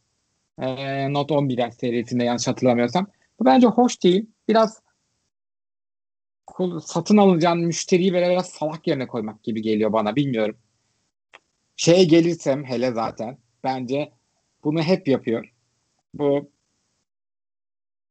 [0.58, 3.06] Ee, Note 11 serisinde yanlış hatırlamıyorsam.
[3.40, 4.26] Bu bence hoş değil.
[4.48, 4.82] Biraz
[6.84, 10.16] satın alacağın müşteriyi böyle biraz salak yerine koymak gibi geliyor bana.
[10.16, 10.56] Bilmiyorum.
[11.76, 14.12] Şeye gelirsem hele zaten bence
[14.64, 15.51] bunu hep yapıyor.
[16.14, 16.50] Bu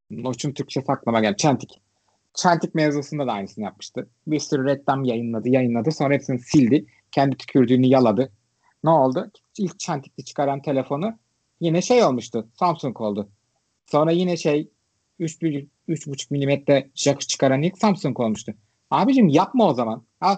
[0.09, 1.37] Noç'un Türkçe aklıma geldi.
[1.37, 1.81] Çentik.
[2.33, 4.09] Çentik mevzusunda da aynısını yapmıştı.
[4.27, 5.91] Bir sürü reklam yayınladı, yayınladı.
[5.91, 6.85] Sonra hepsini sildi.
[7.11, 8.31] Kendi tükürdüğünü yaladı.
[8.83, 9.31] Ne oldu?
[9.57, 11.17] İlk Çentik'li çıkaran telefonu
[11.59, 12.47] yine şey olmuştu.
[12.59, 13.29] Samsung oldu.
[13.85, 14.69] Sonra yine şey
[15.19, 18.53] 3,5 milimetre jack çıkaran ilk Samsung olmuştu.
[18.91, 20.03] Abicim yapma o zaman.
[20.21, 20.35] Al.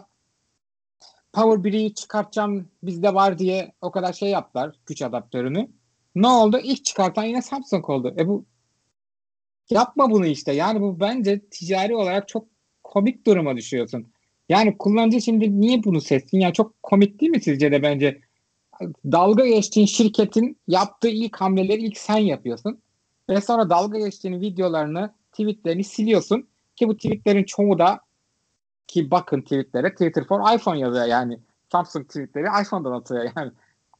[1.33, 5.69] Power 1'i çıkartacağım bizde var diye o kadar şey yaptılar güç adaptörünü.
[6.15, 6.59] Ne oldu?
[6.63, 8.15] İlk çıkartan yine Samsung oldu.
[8.17, 8.45] E bu
[9.69, 10.53] yapma bunu işte.
[10.53, 12.47] Yani bu bence ticari olarak çok
[12.83, 14.07] komik duruma düşüyorsun.
[14.49, 16.39] Yani kullanıcı şimdi niye bunu seçsin?
[16.39, 18.21] Ya çok komik değil mi sizce de bence?
[19.05, 22.81] Dalga geçtiğin şirketin yaptığı ilk hamleleri ilk sen yapıyorsun.
[23.29, 26.47] Ve sonra dalga geçtiğin videolarını, tweetlerini siliyorsun.
[26.75, 27.99] Ki bu tweetlerin çoğu da
[28.87, 31.39] ki bakın tweetlere Twitter for iPhone yazıyor yani.
[31.71, 33.51] Samsung tweetleri iPhone'dan atıyor yani.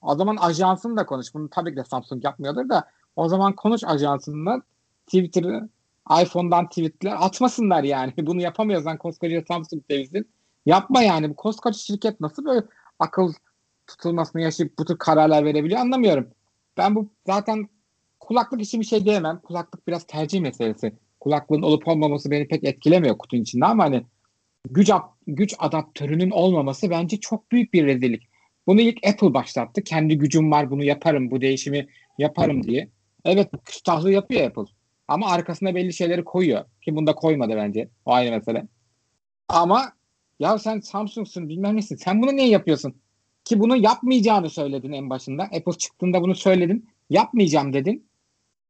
[0.03, 1.33] O zaman ajansın da konuş.
[1.33, 4.61] Bunu tabii ki de Samsung yapmıyordur da o zaman konuş ajansınla
[5.05, 5.69] Twitter'ı
[6.21, 8.13] iPhone'dan tweetler atmasınlar yani.
[8.17, 10.27] Bunu yapamıyorsan koskoca Samsung temizin.
[10.65, 11.29] Yapma yani.
[11.29, 12.65] Bu koskoca şirket nasıl böyle
[12.99, 13.33] akıl
[13.87, 16.27] tutulmasını yaşayıp bu tür kararlar verebiliyor anlamıyorum.
[16.77, 17.69] Ben bu zaten
[18.19, 19.39] kulaklık için bir şey diyemem.
[19.43, 20.93] Kulaklık biraz tercih meselesi.
[21.19, 24.05] Kulaklığın olup olmaması beni pek etkilemiyor kutunun içinde ama hani
[24.69, 24.91] güç,
[25.27, 28.32] güç adaptörünün olmaması bence çok büyük bir rezillik.
[28.67, 29.83] Bunu ilk Apple başlattı.
[29.83, 31.87] Kendi gücüm var bunu yaparım, bu değişimi
[32.17, 32.89] yaparım diye.
[33.25, 34.73] Evet küstahlığı yapıyor Apple.
[35.07, 36.65] Ama arkasına belli şeyleri koyuyor.
[36.81, 37.89] Ki bunda koymadı bence.
[38.05, 38.67] O ayrı mesele.
[39.49, 39.93] Ama
[40.39, 41.95] ya sen Samsung'sun bilmem nesin.
[41.95, 42.95] Sen bunu niye yapıyorsun?
[43.45, 45.43] Ki bunu yapmayacağını söyledin en başında.
[45.43, 46.89] Apple çıktığında bunu söyledin.
[47.09, 48.07] Yapmayacağım dedin.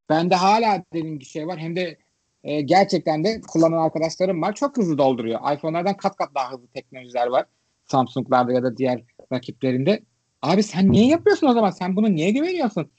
[0.08, 1.58] Bende hala dediğim bir şey var.
[1.58, 1.98] Hem de
[2.44, 4.54] e, gerçekten de kullanan arkadaşlarım var.
[4.54, 5.54] Çok hızlı dolduruyor.
[5.54, 7.46] iPhone'lardan kat kat daha hızlı teknolojiler var.
[7.84, 9.02] Samsung'larda ya da diğer
[9.32, 10.02] rakiplerinde.
[10.42, 11.70] Abi sen niye yapıyorsun o zaman?
[11.70, 12.90] Sen bunu niye güveniyorsun?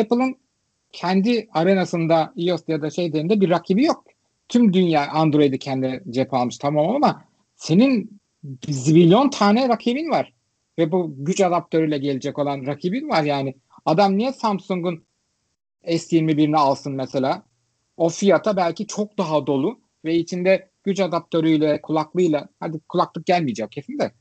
[0.00, 0.36] Apple'ın
[0.92, 4.04] kendi arenasında iOS ya da şeylerinde bir rakibi yok.
[4.48, 7.24] Tüm dünya Android'i kendi cep almış tamam ama
[7.56, 8.20] senin
[8.68, 10.32] zibilyon tane rakibin var.
[10.78, 13.54] Ve bu güç adaptörüyle gelecek olan rakibin var yani.
[13.86, 15.04] Adam niye Samsung'un
[15.84, 17.42] S21'ini alsın mesela?
[17.96, 23.98] O fiyata belki çok daha dolu ve içinde güç adaptörüyle, kulaklığıyla, hadi kulaklık gelmeyecek kesin
[23.98, 24.12] de.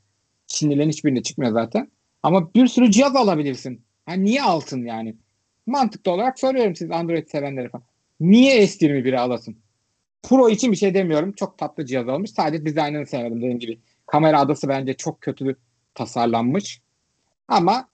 [0.53, 1.91] Çinlilerin hiçbirinde çıkmıyor zaten.
[2.23, 3.81] Ama bir sürü cihaz alabilirsin.
[4.09, 5.15] Yani niye altın yani?
[5.65, 7.83] Mantıklı olarak soruyorum siz Android sevenlere falan.
[8.19, 9.57] Niye S21'i alasın?
[10.23, 11.31] Pro için bir şey demiyorum.
[11.31, 12.31] Çok tatlı cihaz almış.
[12.31, 13.79] Sadece dizaynını sevmedim dediğim gibi.
[14.07, 15.55] Kamera adası bence çok kötü
[15.95, 16.81] tasarlanmış.
[17.47, 17.87] Ama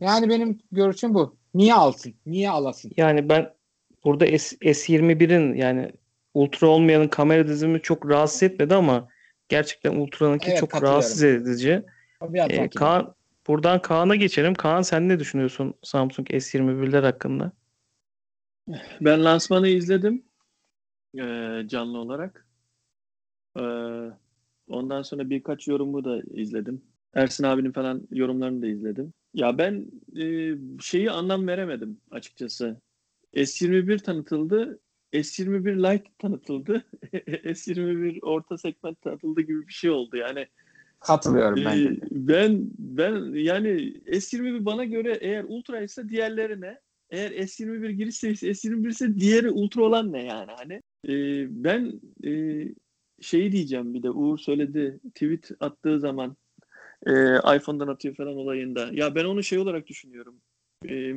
[0.00, 1.36] yani benim görüşüm bu.
[1.54, 2.14] Niye alsın?
[2.26, 2.92] Niye alasın?
[2.96, 3.52] Yani ben
[4.04, 5.92] burada S, S21'in yani
[6.34, 9.08] Ultra olmayanın kamera dizimi çok rahatsız etmedi ama
[9.50, 11.82] gerçekten Ultra'nınki Evet, çok rahatsız edici.
[12.50, 12.70] Ee.
[12.70, 13.14] Kaan,
[13.46, 14.54] buradan Kaan'a geçelim.
[14.54, 17.52] Kaan sen ne düşünüyorsun Samsung S21'ler hakkında?
[19.00, 20.22] Ben lansmanı izledim
[21.14, 22.46] eee, canlı olarak.
[23.58, 24.10] Eee,
[24.68, 26.82] ondan sonra birkaç yorumu da izledim.
[27.14, 29.12] Ersin abinin falan yorumlarını da izledim.
[29.34, 32.76] Ya ben eee, şeyi anlam veremedim açıkçası.
[33.34, 34.78] S21 tanıtıldı.
[35.12, 36.84] S21 Lite tanıtıldı.
[37.44, 40.16] S21 orta segment tanıtıldı gibi bir şey oldu.
[40.16, 40.46] Yani
[41.00, 41.78] Katılıyorum ben.
[41.78, 43.68] ee, ben ben yani
[44.06, 46.80] S21 bana göre eğer Ultra ise diğerlerine
[47.10, 52.64] eğer S21 giriş seviyesi S21 ise diğeri Ultra olan ne yani hani Ee, ben e,
[53.20, 56.36] şeyi diyeceğim bir de Uğur söyledi tweet attığı zaman
[57.06, 57.12] e,
[57.56, 60.40] iPhone'dan atıyor falan olayında ya ben onu şey olarak düşünüyorum
[60.88, 61.14] Ee,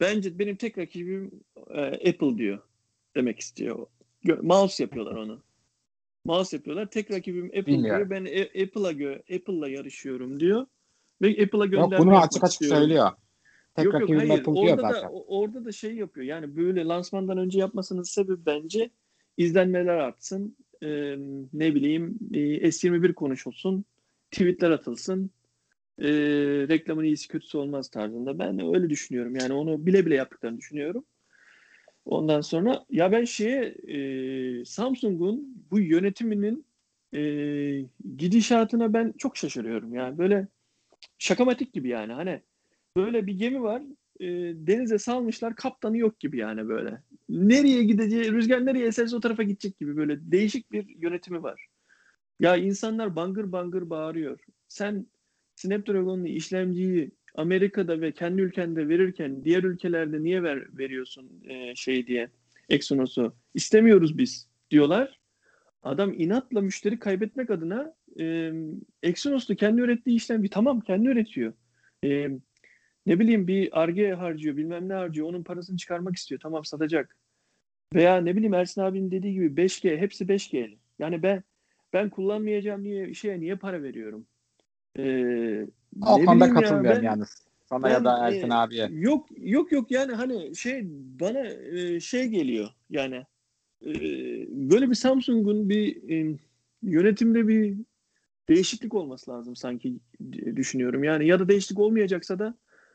[0.00, 1.30] bence benim tek rakibim
[1.70, 2.58] e, Apple diyor
[3.18, 3.86] demek istiyor
[4.42, 5.42] mouse yapıyorlar onu
[6.24, 6.90] mouse yapıyorlar.
[6.90, 8.10] Tek rakibim Apple Bilmiyorum.
[8.10, 8.10] diyor.
[8.10, 10.66] Ben e- Apple'a gö- Apple'la yarışıyorum diyor.
[11.22, 12.78] Ve Apple'a Yok gönderme bunu yapmak açık açık istiyorum.
[12.78, 13.10] söylüyor.
[13.76, 14.30] Tek Yok yok hayır.
[14.30, 16.26] Apple Orada da orada da şey yapıyor.
[16.26, 18.90] Yani böyle lansmandan önce yapmasının sebebi bence
[19.36, 20.56] izlenmeler artsın.
[20.82, 21.16] Ee,
[21.52, 23.84] ne bileyim e, S21 konuşulsun.
[24.30, 25.30] Tweetler atılsın.
[25.98, 26.08] Ee,
[26.68, 28.38] reklamın iyisi kötüsü olmaz tarzında.
[28.38, 29.36] Ben öyle düşünüyorum.
[29.36, 31.04] Yani onu bile bile yaptıklarını düşünüyorum.
[32.08, 36.66] Ondan sonra ya ben şeye e, Samsung'un bu yönetiminin
[37.14, 37.20] e,
[38.16, 39.94] gidişatına ben çok şaşırıyorum.
[39.94, 40.48] Yani böyle
[41.18, 42.12] şakamatik gibi yani.
[42.12, 42.40] Hani
[42.96, 43.82] böyle bir gemi var
[44.20, 47.02] e, denize salmışlar kaptanı yok gibi yani böyle.
[47.28, 51.66] Nereye gideceği, rüzgar nereye eserse o tarafa gidecek gibi böyle değişik bir yönetimi var.
[52.40, 54.40] Ya insanlar bangır bangır bağırıyor.
[54.68, 55.06] Sen
[55.56, 62.28] Snapdragon'lu işlemciyi Amerika'da ve kendi ülkende verirken diğer ülkelerde niye ver, veriyorsun e, şey diye
[62.68, 65.20] Exynos'u istemiyoruz biz diyorlar.
[65.82, 68.52] Adam inatla müşteri kaybetmek adına e,
[69.02, 71.52] Exynos'lu kendi ürettiği işlemci tamam kendi üretiyor.
[72.04, 72.28] E,
[73.06, 77.16] ne bileyim bir arge harcıyor bilmem ne harcıyor onun parasını çıkarmak istiyor tamam satacak.
[77.94, 80.78] Veya ne bileyim Ersin abinin dediği gibi 5G hepsi 5G'li.
[80.98, 81.42] Yani ben
[81.92, 84.26] ben kullanmayacağım diye şeye niye para veriyorum?
[84.98, 85.66] Ee,
[86.06, 87.48] O konuda ya, katılmıyorum ben- yalnız.
[87.68, 88.88] Sana ben, ya da Ersin e, abiye.
[88.92, 90.82] Yok yok yok yani hani şey
[91.20, 93.26] bana e, şey geliyor yani
[93.86, 93.92] e,
[94.70, 96.38] böyle bir Samsung'un bir e,
[96.82, 97.76] yönetimde bir
[98.48, 99.96] değişiklik olması lazım sanki
[100.56, 101.04] düşünüyorum.
[101.04, 102.54] Yani ya da değişiklik olmayacaksa da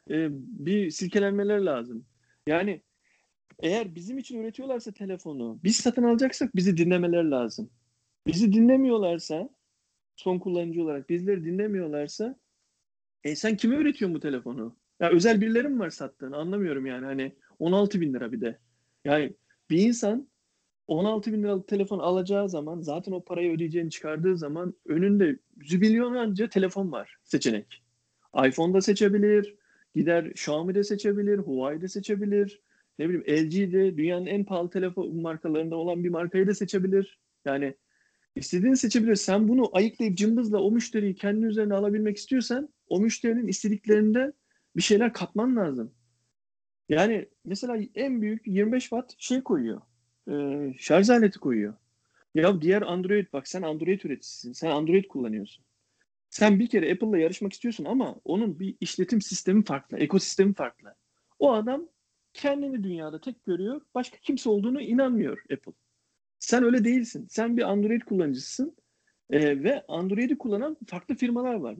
[0.09, 2.05] e, bir silkelenmeler lazım.
[2.47, 2.81] Yani
[3.59, 7.69] eğer bizim için üretiyorlarsa telefonu biz satın alacaksak bizi dinlemeler lazım.
[8.27, 9.49] Bizi dinlemiyorlarsa
[10.15, 12.35] son kullanıcı olarak bizleri dinlemiyorlarsa
[13.23, 14.75] e sen kime üretiyorsun bu telefonu?
[14.99, 18.59] Ya özel birileri mi var sattığını anlamıyorum yani hani 16 bin lira bir de.
[19.05, 19.33] Yani
[19.69, 20.27] bir insan
[20.87, 26.91] 16 bin liralık telefon alacağı zaman zaten o parayı ödeyeceğini çıkardığı zaman önünde zübilyonlarca telefon
[26.91, 27.83] var seçenek.
[28.45, 29.55] iPhone'da seçebilir,
[29.95, 32.61] gider Xiaomi'de seçebilir, Huawei'de seçebilir,
[32.99, 37.19] ne bileyim LG'de dünyanın en pahalı telefon markalarında olan bir markayı da seçebilir.
[37.45, 37.75] Yani
[38.35, 39.15] istediğini seçebilir.
[39.15, 44.33] Sen bunu ayıklayıp cımbızla o müşteriyi kendi üzerine alabilmek istiyorsan o müşterinin istediklerinden
[44.75, 45.93] bir şeyler katman lazım.
[46.89, 49.81] Yani mesela en büyük 25 watt şey koyuyor.
[50.31, 50.33] E,
[50.77, 51.73] şarj aleti koyuyor.
[52.35, 54.53] Ya diğer Android bak sen Android üreticisin.
[54.53, 55.65] Sen Android kullanıyorsun.
[56.29, 60.95] Sen bir kere Apple'la yarışmak istiyorsun ama onun bir işletim sistemi farklı, ekosistemi farklı.
[61.39, 61.87] O adam
[62.33, 63.81] kendini dünyada tek görüyor.
[63.95, 65.71] Başka kimse olduğunu inanmıyor Apple.
[66.39, 67.27] Sen öyle değilsin.
[67.29, 68.75] Sen bir Android kullanıcısın
[69.29, 71.75] ee, ve Android'i kullanan farklı firmalar var.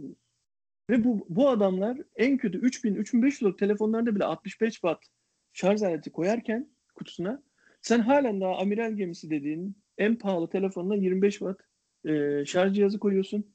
[0.89, 5.05] Ve bu, bu adamlar en kötü 3000 3500 lira telefonlarda bile 65 watt
[5.53, 7.43] şarj aleti koyarken kutusuna
[7.81, 11.61] sen halen daha amiral gemisi dediğin en pahalı telefonuna 25 watt
[12.05, 13.53] e, şarj cihazı koyuyorsun.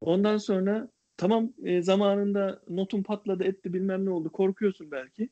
[0.00, 5.28] Ondan sonra tamam e, zamanında notun patladı etti bilmem ne oldu korkuyorsun belki.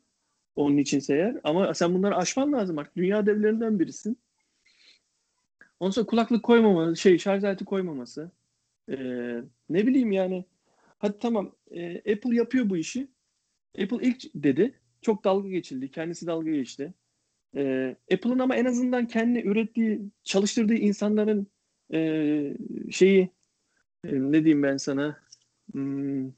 [0.57, 2.97] Onun içinse eğer ama sen bunları aşman lazım artık.
[2.97, 4.18] Dünya devlerinden birisin.
[5.81, 8.31] Ondan sonra kulaklık koymama, şey şarj aleti koymaması.
[8.89, 8.97] E,
[9.70, 10.45] ne bileyim yani.
[10.99, 13.09] Hadi tamam e, Apple yapıyor bu işi.
[13.83, 14.75] Apple ilk dedi.
[15.03, 15.91] Çok dalga geçildi.
[15.91, 16.95] Kendisi dalga geçti.
[17.57, 21.47] E, Apple'ın ama en azından kendi ürettiği, çalıştırdığı insanların
[21.93, 22.57] e,
[22.91, 23.31] şeyi
[24.05, 25.21] e, ne diyeyim ben sana
[25.73, 26.33] hmm,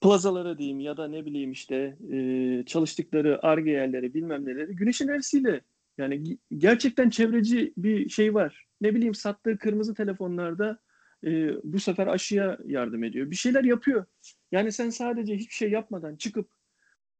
[0.00, 5.60] plazalara diyeyim ya da ne bileyim işte e, çalıştıkları arge yerleri bilmem neleri güneş enerjisiyle
[5.98, 8.66] yani gerçekten çevreci bir şey var.
[8.80, 10.78] Ne bileyim sattığı kırmızı telefonlarda
[11.26, 13.30] e, bu sefer aşıya yardım ediyor.
[13.30, 14.04] Bir şeyler yapıyor.
[14.52, 16.48] Yani sen sadece hiçbir şey yapmadan çıkıp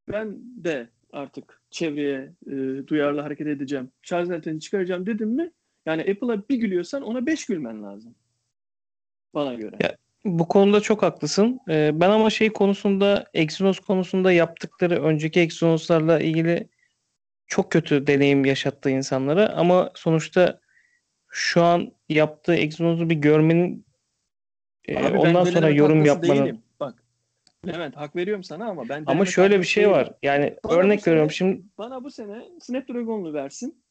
[0.08, 3.90] ben de artık çevreye e, duyarlı hareket edeceğim.
[4.02, 5.50] Şarj aletini çıkaracağım dedim mi?
[5.86, 8.14] Yani Apple'a bir gülüyorsan ona beş gülmen lazım.
[9.34, 9.76] Bana göre.
[9.80, 11.60] Ya, bu konuda çok haklısın.
[11.68, 16.68] Ee, ben ama şey konusunda Exynos konusunda yaptıkları önceki Exynos'larla ilgili
[17.46, 20.60] çok kötü deneyim yaşattığı insanlara ama sonuçta
[21.28, 23.85] şu an yaptığı Exynos'u bir görmenin
[24.88, 26.62] e, Abi ondan sonra yorum yapmanın değilim.
[26.80, 27.02] Bak.
[27.66, 29.96] Evet hak veriyorum sana ama ben ama şöyle bir şey değilim.
[29.96, 30.12] var.
[30.22, 33.82] Yani Bana örnek sene- veriyorum şimdi Bana bu sene Snapdragon'lu versin.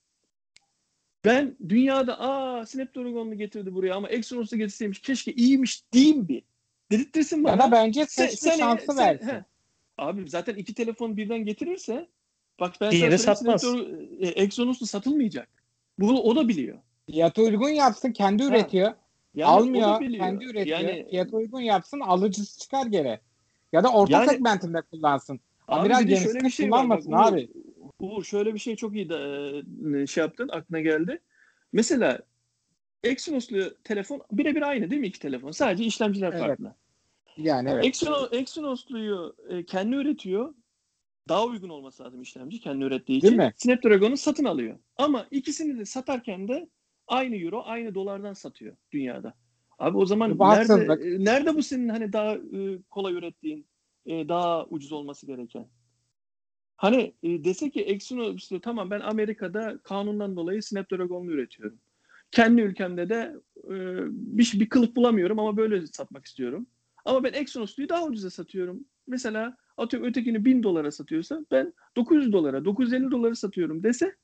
[1.26, 6.44] Ben dünyada aa Snapdragon'lu getirdi buraya ama Exynos'u getirseymiş keşke iyiymiş diyeyim bir.
[6.92, 7.52] Dedirttirsin bana.
[7.54, 9.28] Ya da bence Sen- seçme sen- şansı sen- versin.
[9.28, 9.44] he.
[9.98, 12.08] Abi zaten iki telefon birden getirirse
[12.60, 13.64] bak ben Diğeri sana satmaz.
[13.64, 15.48] Snapdragon- e, Exynos'lu satılmayacak.
[16.00, 16.78] Bunu o da biliyor.
[17.12, 18.50] Fiyatı uygun yapsın kendi Ha.
[18.50, 18.92] üretiyor.
[19.36, 20.80] Yani Almıyor kendi üretiyor.
[20.80, 23.20] Yani Fiyatı uygun yapsın alıcısı çıkar geri.
[23.74, 25.40] Ya da orta Yani- segmentinde kullansın.
[25.68, 26.82] Amiral bir de gemisi şöyle de bir şey var.
[26.82, 27.50] Kullanmasın Uğur, abi.
[28.00, 31.22] Uğur şöyle bir şey çok iyi de, şey yaptın aklına geldi.
[31.74, 32.20] Mesela
[33.04, 35.52] Exynos'lu telefon birebir aynı değil mi iki telefon?
[35.52, 36.40] Sadece işlemciler Evet.
[36.40, 36.74] farklı.
[37.38, 37.86] Yani evet.
[37.86, 40.54] Exynos, Exynos'luyu e, kendi üretiyor.
[41.30, 43.28] Daha uygun olması lazım işlemci kendi ürettiği için.
[43.28, 43.54] Değil mi?
[43.58, 44.78] Snapdragon'u satın alıyor.
[44.98, 46.70] Ama ikisini de satarken de
[47.08, 49.34] aynı euro, aynı dolardan satıyor dünyada.
[49.80, 53.68] Abi o zaman Bu nerede e, nerede bu senin hani daha e, kolay ürettiğin,
[54.06, 55.68] e, daha ucuz olması gereken?
[56.78, 61.80] Hani e, dese ki Exynos tamam ben Amerika'da kanundan dolayı Snapdragon'lu üretiyorum.
[62.32, 63.76] Kendi ülkemde de e,
[64.10, 66.68] bir, bir kılıf bulamıyorum ama böyle satmak istiyorum.
[67.06, 68.86] Ama ben Exynos'luyu daha ucuza satıyorum.
[69.08, 74.16] Mesela atıyorum ötekini 1000 dolara satıyorsa ben 900 dolara, 950 dolara satıyorum dese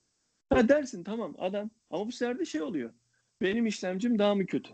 [0.52, 1.70] ha dersin tamam adam.
[1.90, 2.94] Ama bu sefer de şey oluyor.
[3.42, 4.72] Benim işlemcim daha mı kötü?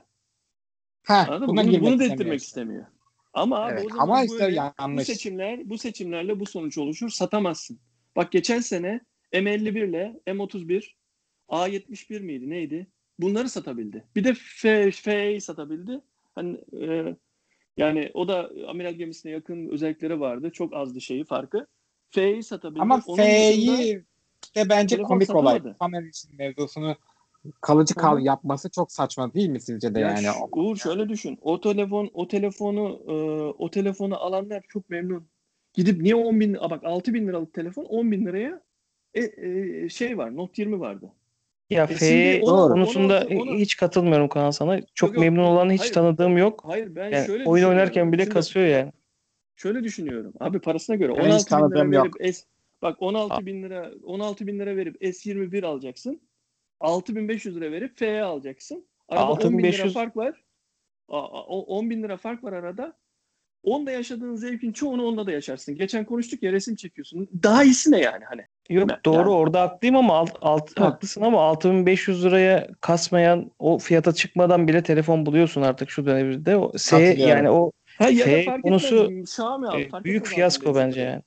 [1.29, 1.47] Anladın mı?
[1.47, 2.85] buna Bunu, bunu da istemiyor.
[3.33, 4.61] Ama abi Evet, o zaman ama işte böyle
[4.97, 7.09] bu seçimler bu seçimlerle bu sonuç oluşur.
[7.09, 7.79] Satamazsın.
[8.15, 9.01] Bak geçen sene
[9.33, 10.93] M51 ile M31
[11.49, 12.87] A71 miydi neydi?
[13.19, 14.03] Bunları satabildi.
[14.15, 16.01] Bir de F, F'yi satabildi.
[16.35, 17.15] Hani e,
[17.77, 20.51] yani o da amiral gemisine yakın özellikleri vardı.
[20.51, 21.67] Çok azdı şeyi farkı.
[22.09, 22.81] F'yi satabildi.
[22.81, 24.03] Ama F'yi
[24.55, 25.55] de bence telefon komik olay.
[25.55, 25.77] satamadı.
[25.79, 26.95] Kamera için mevzusunu
[27.61, 28.21] kalıcı kal hı.
[28.21, 30.27] yapması çok saçma değil mi sizce de Ya yani?
[30.51, 31.37] Uğur şöyle düşün.
[31.41, 33.13] O telefon, o telefonu, e,
[33.63, 35.27] o telefonu alanlar çok memnun.
[35.73, 38.61] Gidip niye 10 bin, bak 6 bin liralık telefon 10 bin liraya
[39.13, 41.11] e, e, şey var, Note 20 vardı.
[41.69, 44.79] ya E F konusunda ona- ona- hiç katılmıyorum Kaan sana.
[44.93, 45.19] Çok yok.
[45.19, 45.93] memnun olan hiç Hayır.
[45.93, 46.63] tanıdığım yok.
[46.65, 48.91] Hayır ben Yani şöyle oyun oynarken bile Şimdi kasıyor yani.
[49.55, 50.33] Şöyle düşünüyorum.
[50.39, 52.13] Abi parasına göre Ben hiç 16 bin lira verip
[52.81, 56.21] bak 16 bin lira 16 bin lira verip S21 alacaksın.
[56.79, 58.87] 6500 lira verip FE alacaksın.
[59.09, 60.43] Arada 10 bin lira 6500 fark var.
[61.09, 62.93] A- a- o- 10 bin lira fark var arada.
[63.63, 65.75] Onda yaşadığın zevkin çoğunu onda da yaşarsın.
[65.75, 67.29] Geçen konuştuk ya resim çekiyorsun.
[67.43, 68.41] Daha iyisi ne yani hani?
[68.69, 70.85] Yok Yani- doğru orada haklıyım ama alt, alt, Ha.
[70.85, 76.57] haklısın ama 6500 liraya kasmayan o fiyata çıkmadan bile telefon buluyorsun artık şu dönemde.
[76.57, 79.23] O S yani o Ha, ya F fark konusu, etmez.
[79.29, 81.21] Xiaomi al, e, fark büyük fiyasko bence yani.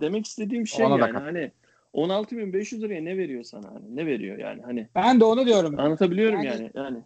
[0.00, 1.52] Demek istediğim şey Ona da yani hani
[1.94, 3.96] 16.500 liraya ne veriyor sana hani?
[3.96, 4.88] Ne veriyor yani hani?
[4.94, 5.78] Ben de onu diyorum.
[5.78, 6.70] Anlatabiliyorum Yani- yani.
[6.74, 6.98] Yani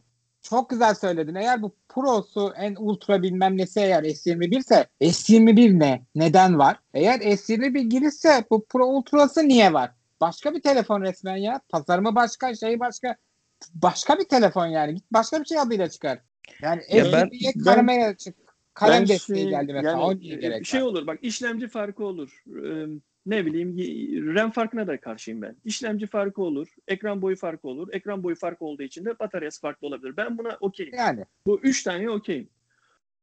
[0.42, 1.34] Çok güzel söyledin.
[1.34, 6.02] Eğer bu Pro'su en ultra bilmem nesi eğer S21 ise S21 ne?
[6.14, 6.76] Neden var?
[6.94, 9.90] Eğer S21 girirse bu Pro Ultra'sı niye var?
[10.20, 11.60] Başka bir telefon resmen ya.
[11.68, 13.16] Tasarımı başka, şeyi başka.
[13.74, 14.94] Başka bir telefon yani.
[14.94, 16.18] Git başka bir şey adıyla çıkar.
[16.62, 18.43] Yani Ya ben- S21'ye ben- kamera çık.
[18.74, 20.00] Kalem Ben desteği şey- geldi mesela.
[20.00, 20.86] yani, e, gerek şey var?
[20.86, 22.42] olur bak işlemci farkı olur.
[22.48, 22.86] Ee,
[23.26, 23.76] ne bileyim
[24.34, 25.56] RAM farkına da karşıyım ben.
[25.64, 26.68] İşlemci farkı olur.
[26.88, 27.88] Ekran boyu farkı olur.
[27.92, 30.16] Ekran boyu farkı olduğu için de bataryası farklı olabilir.
[30.16, 30.94] Ben buna okeyim.
[30.94, 31.24] Yani.
[31.46, 32.48] Bu üç tane okeyim.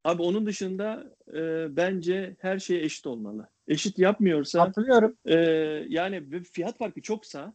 [0.03, 3.49] Abi onun dışında e, bence her şey eşit olmalı.
[3.67, 5.15] Eşit yapmıyorsa Hatırlıyorum.
[5.25, 5.35] e,
[5.89, 7.53] yani fiyat farkı çoksa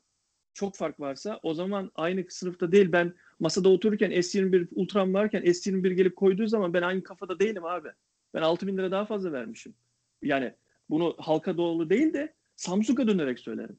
[0.55, 5.93] çok fark varsa o zaman aynı sınıfta değil ben masada otururken S21 Ultra'm varken S21
[5.93, 7.89] gelip koyduğu zaman ben aynı kafada değilim abi.
[8.35, 9.75] Ben 6000 lira daha fazla vermişim.
[10.23, 10.53] Yani
[10.91, 13.77] bunu halka doğru değil de Samsung'a dönerek söylerim.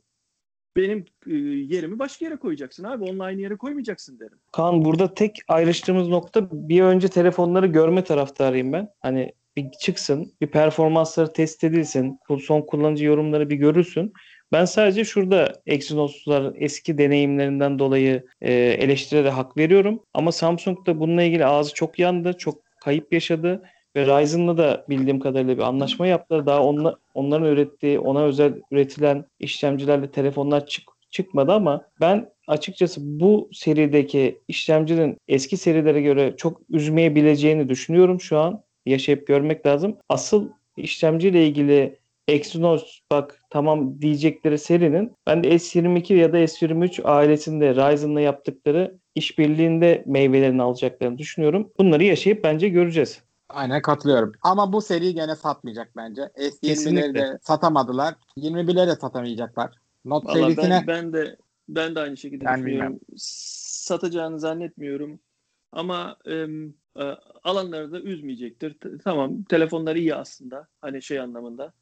[0.75, 1.33] Benim e,
[1.73, 3.23] yerimi başka yere koyacaksın abi.
[3.23, 4.39] Aynı yere koymayacaksın derim.
[4.51, 8.89] Kaan burada tek ayrıştığımız nokta bir önce telefonları görme taraftarıyım ben.
[8.99, 14.13] Hani bir çıksın, bir performansları test edilsin, son kullanıcı yorumları bir görülsün.
[14.51, 20.03] Ben sadece şurada Exynos'lar eski deneyimlerinden dolayı e, eleştire de hak veriyorum.
[20.13, 23.63] Ama Samsung da bununla ilgili ağzı çok yandı, çok kayıp yaşadı
[23.95, 26.45] ve Ryzen'la da bildiğim kadarıyla bir anlaşma yaptılar.
[26.45, 33.49] Daha onla, onların ürettiği, ona özel üretilen işlemcilerle telefonlar çık, çıkmadı ama ben açıkçası bu
[33.53, 38.63] serideki işlemcinin eski serilere göre çok üzmeyebileceğini düşünüyorum şu an.
[38.85, 39.97] Yaşayıp görmek lazım.
[40.09, 47.75] Asıl işlemciyle ilgili Exynos bak tamam diyecekleri serinin ben de S22 ya da S23 ailesinde
[47.75, 51.71] Ryzen'la yaptıkları işbirliğinde meyvelerini alacaklarını düşünüyorum.
[51.79, 53.23] Bunları yaşayıp bence göreceğiz.
[53.49, 54.31] Aynen katılıyorum.
[54.41, 56.21] Ama bu seri gene satmayacak bence.
[56.21, 57.13] S20'leri Kesinlikle.
[57.13, 58.15] de satamadılar.
[58.37, 59.75] 21'leri de satamayacaklar.
[60.05, 61.37] Note Valla serisine ben, ben de
[61.69, 62.99] ben de aynı şekilde Ben düşünüyorum.
[63.17, 65.19] Satacağını zannetmiyorum.
[65.71, 67.03] Ama em, e,
[67.43, 68.73] alanları da üzmeyecektir.
[68.73, 70.67] T- tamam telefonları iyi aslında.
[70.81, 71.73] Hani şey anlamında.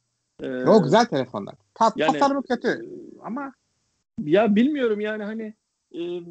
[0.41, 1.55] Ee, o güzel telefonlar.
[1.73, 2.85] Ta yani- tasarımı kötü
[3.21, 3.53] ama
[4.23, 5.53] Ya bilmiyorum yani hani
[5.95, 6.21] e,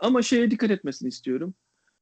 [0.00, 1.54] ama şeye dikkat etmesini istiyorum.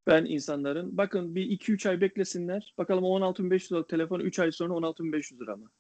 [0.07, 2.75] Ben insanların bakın bir 2-3 ay beklesinler.
[2.79, 5.71] Bakalım o 16.500 liralık telefon 3 ay sonra 16.500 lira mı?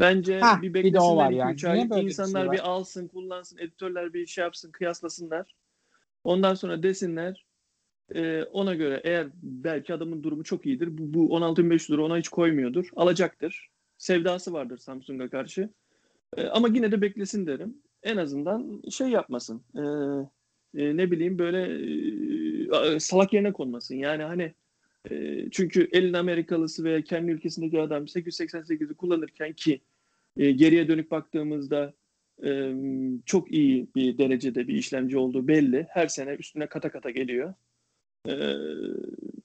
[0.00, 1.52] Bence Hah, bir beklesinler yani.
[1.52, 1.90] 2-3 Niye ay.
[1.90, 5.54] böyle bir insanlar şey bir, alsın, kullansın, editörler bir şey yapsın, kıyaslasınlar.
[6.24, 7.46] Ondan sonra desinler
[8.14, 10.98] e, ona göre eğer belki adamın durumu çok iyidir.
[10.98, 12.88] Bu, bu 16.500 lira ona hiç koymuyordur.
[12.96, 13.70] Alacaktır.
[13.98, 15.68] Sevdası vardır Samsung'a karşı.
[16.36, 17.74] E, ama yine de beklesin derim.
[18.02, 19.62] En azından şey yapmasın.
[19.74, 19.82] E,
[20.82, 23.94] e, ne bileyim böyle salak yerine konmasın.
[23.94, 24.54] Yani hani
[25.50, 29.80] çünkü elin Amerikalısı veya kendi ülkesindeki adam 888'i kullanırken ki
[30.36, 31.94] geriye dönük baktığımızda
[33.26, 35.86] çok iyi bir derecede bir işlemci olduğu belli.
[35.90, 37.54] Her sene üstüne kata kata geliyor.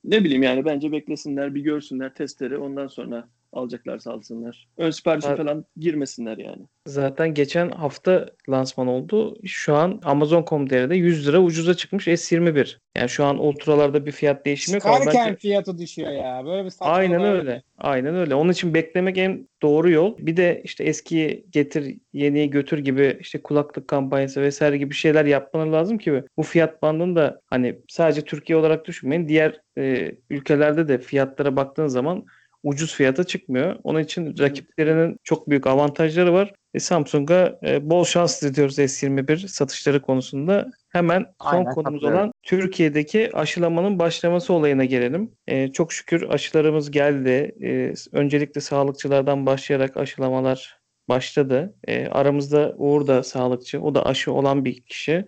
[0.04, 4.68] Ne bileyim yani bence beklesinler, bir görsünler testleri ondan sonra alacaklarsa alsınlar.
[4.78, 5.38] Ön siparişe Evet.
[5.38, 6.62] falan girmesinler yani.
[6.88, 9.38] Zaten geçen hafta lansman oldu.
[9.45, 12.78] Şu an Amazon.com.tr'de 100 lira ucuza çıkmış S21.
[12.97, 16.45] Yani şu an ultralarda bir fiyat değişimi yok ama çıkarken bence fiyatı düşüyor ya.
[16.45, 17.34] Böyle bir saçmalık aynen var.
[17.34, 17.64] öyle.
[17.78, 18.36] Aynen öyle.
[18.36, 20.18] Onun için beklemek en doğru yol.
[20.18, 25.72] Bir de işte eskiyi getir, yeniyi götür gibi işte kulaklık kampanyası vesaire gibi şeyler yapmaları
[25.74, 29.28] lazım ki bu fiyat bandını da hani sadece Türkiye olarak düşünmeyin.
[29.28, 32.26] Diğer e, ülkelerde de fiyatlara baktığın zaman
[32.64, 33.76] ucuz fiyata çıkmıyor.
[33.84, 36.53] Onun için rakiplerinin çok büyük avantajları var.
[36.74, 40.72] E, Samsung'a e, bol şans diliyoruz S21 satışları konusunda.
[40.89, 42.20] Hemen son Aynen, konumuz katılıyorum.
[42.20, 45.32] olan Türkiye'deki aşılamanın başlaması olayına gelelim.
[45.47, 47.55] E, çok şükür aşılarımız geldi.
[47.64, 51.76] E, öncelikle sağlıkçılardan başlayarak aşılamalar başladı.
[51.88, 53.82] E, aramızda Uğur da sağlıkçı.
[53.82, 55.26] O da aşı olan bir kişi.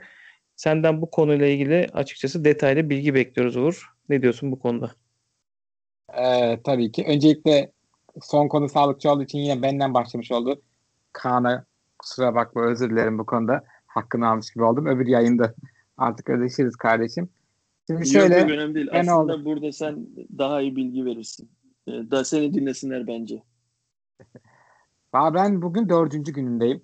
[0.55, 3.89] Senden bu konuyla ilgili açıkçası detaylı bilgi bekliyoruz Uğur.
[4.09, 4.91] Ne diyorsun bu konuda?
[6.17, 7.05] Ee, tabii ki.
[7.07, 7.71] Öncelikle
[8.21, 10.61] son konu sağlıkçı olduğu için yine benden başlamış oldu.
[11.13, 11.65] Kaan'a
[11.99, 13.63] kusura bakma özür dilerim bu konuda.
[13.87, 14.85] Hakkını almış gibi oldum.
[14.85, 15.53] Öbür yayında
[15.97, 17.29] artık ödeşiriz kardeşim.
[17.87, 18.89] Şimdi şöyle Yok, önemli değil.
[18.91, 19.45] Aslında oldum.
[19.45, 20.07] burada sen
[20.37, 21.49] daha iyi bilgi verirsin.
[21.87, 23.43] E, da seni dinlesinler bence.
[25.13, 26.81] Ben bugün dördüncü günündeyim.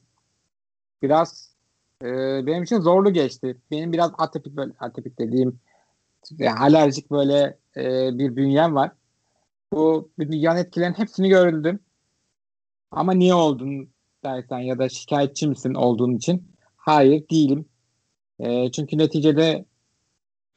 [1.02, 1.56] Biraz
[2.04, 2.08] e,
[2.46, 3.58] benim için zorlu geçti.
[3.72, 5.60] Benim biraz atipik atipik dediğim
[6.38, 8.92] yani alerjik böyle e, bir bünyem var.
[9.74, 11.80] Bu yan etkilerin hepsini gördüm.
[12.92, 13.90] Ama niye oldun
[14.24, 16.52] dersen ya da şikayetçi misin olduğun için?
[16.76, 17.66] Hayır değilim.
[18.40, 19.66] E, çünkü neticede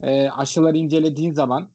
[0.03, 1.73] e, aşıları incelediğin zaman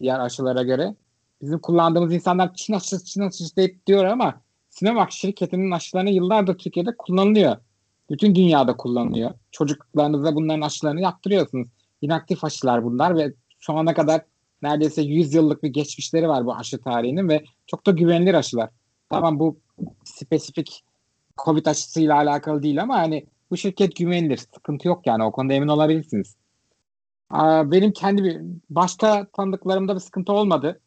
[0.00, 0.96] diğer aşılara göre
[1.42, 6.96] bizim kullandığımız insanlar Çin aşısı Çin aşısı deyip diyor ama Sinovac şirketinin aşılarını yıllardır Türkiye'de
[6.98, 7.56] kullanılıyor.
[8.10, 9.30] Bütün dünyada kullanılıyor.
[9.50, 11.68] Çocuklarınıza bunların aşılarını yaptırıyorsunuz.
[12.00, 14.22] İnaktif aşılar bunlar ve şu ana kadar
[14.62, 18.70] neredeyse 100 yıllık bir geçmişleri var bu aşı tarihinin ve çok da güvenilir aşılar.
[19.10, 19.60] Tamam bu
[20.04, 20.84] spesifik
[21.44, 24.36] Covid aşısıyla alakalı değil ama hani bu şirket güvenilir.
[24.36, 26.36] Sıkıntı yok yani o konuda emin olabilirsiniz.
[27.64, 28.40] Benim kendi bir
[28.70, 30.80] başka tanıdıklarımda bir sıkıntı olmadı.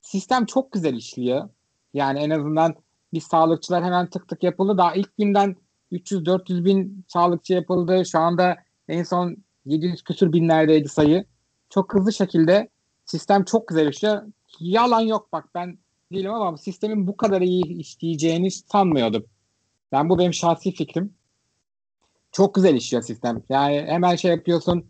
[0.00, 1.48] Sistem çok güzel işliyor.
[1.94, 2.74] Yani en azından
[3.12, 4.78] bir sağlıkçılar hemen tık tık yapıldı.
[4.78, 5.56] Daha ilk günden
[5.92, 8.02] 300-400 bin sağlıkçı yapıldı.
[8.06, 8.56] Şu anda
[8.88, 11.24] en son 700 küsür binlerdeydi sayı.
[11.70, 12.68] Çok hızlı şekilde
[13.12, 14.22] sistem çok güzel işliyor.
[14.60, 15.78] Yalan yok bak ben
[16.12, 19.24] değilim ama sistemin bu kadar iyi işleyeceğini sanmıyordum.
[19.92, 21.14] Ben bu benim şahsi fikrim.
[22.32, 23.42] Çok güzel işliyor sistem.
[23.48, 24.84] Yani hemen şey yapıyorsun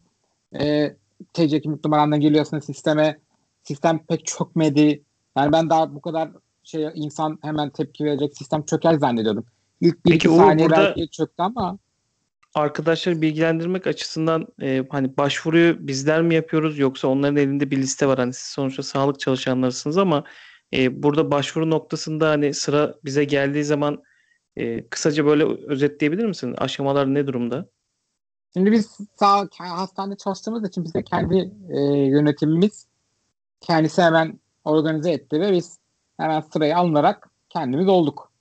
[0.61, 0.97] e,
[1.33, 3.19] TC kimlik numarandan geliyorsun sisteme.
[3.63, 5.03] Sistem pek çökmedi.
[5.37, 6.31] Yani ben daha bu kadar
[6.65, 9.45] şey insan hemen tepki verecek sistem çöker zannediyordum.
[9.81, 10.95] İlk bir Peki, iki saniye burada...
[10.97, 11.79] belki çöktü ama
[12.55, 18.19] arkadaşları bilgilendirmek açısından e, hani başvuruyu bizler mi yapıyoruz yoksa onların elinde bir liste var
[18.19, 20.25] hani siz sonuçta sağlık çalışanlarısınız ama
[20.73, 24.03] e, burada başvuru noktasında hani sıra bize geldiği zaman
[24.57, 26.55] e, kısaca böyle özetleyebilir misin?
[26.59, 27.67] Aşamalar ne durumda?
[28.53, 32.87] Şimdi biz sağ hastanede çalıştığımız için bize kendi e, yönetimimiz
[33.61, 35.79] kendisi hemen organize etti ve biz
[36.17, 38.33] hemen sırayı alınarak kendimiz olduk.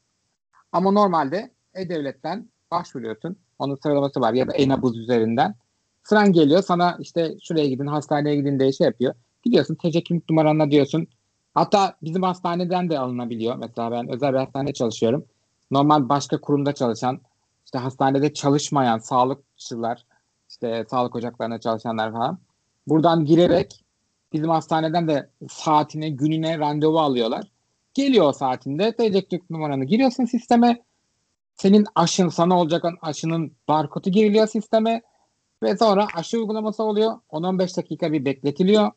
[0.72, 3.38] Ama normalde E-Devlet'ten başvuruyorsun.
[3.62, 5.56] Onun sıralaması var ya da e-nabız üzerinden.
[6.04, 9.14] Sıran geliyor sana işte şuraya gidin hastaneye gidin diye şey yapıyor.
[9.44, 11.08] Gidiyorsun TC kimlik numaranla diyorsun.
[11.54, 13.56] Hatta bizim hastaneden de alınabiliyor.
[13.56, 15.26] Mesela ben özel bir hastanede çalışıyorum.
[15.72, 17.20] Normal başka kurumda çalışan,
[17.66, 20.06] işte hastanede çalışmayan sağlıkçılar,
[20.50, 22.38] işte sağlık ocaklarında çalışanlar falan.
[22.88, 23.86] Buradan girerek
[24.34, 27.52] bizim hastaneden de saatine, gününe randevu alıyorlar.
[27.94, 30.82] Geliyor o saatinde TC numaranı giriyorsun sisteme.
[31.62, 35.02] Senin aşın, sana olacak aşının barkodu giriliyor sisteme
[35.64, 37.14] ve sonra aşı uygulaması oluyor.
[37.30, 38.92] 10-15 dakika bir bekletiliyor.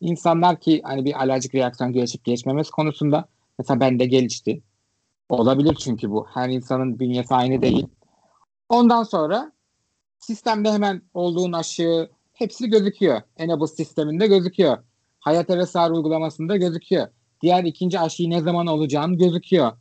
[0.00, 4.62] İnsanlar ki hani bir alerjik reaksiyon gelişip geçmemesi konusunda mesela bende gelişti.
[5.28, 6.26] Olabilir çünkü bu.
[6.34, 7.86] Her insanın bünyesi aynı değil.
[8.68, 9.52] Ondan sonra
[10.18, 13.22] sistemde hemen olduğun aşı hepsi gözüküyor.
[13.36, 14.78] Enable sisteminde gözüküyor.
[15.20, 17.08] Hayat RSR uygulamasında gözüküyor.
[17.42, 19.72] Diğer ikinci aşıyı ne zaman olacağını gözüküyor.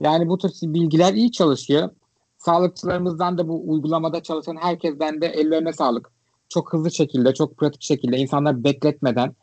[0.00, 1.90] Yani bu tür bilgiler iyi çalışıyor.
[2.38, 6.10] Sağlıkçılarımızdan da bu uygulamada çalışan herkesten de ellerine sağlık.
[6.48, 9.36] Çok hızlı şekilde, çok pratik şekilde insanlar bekletmeden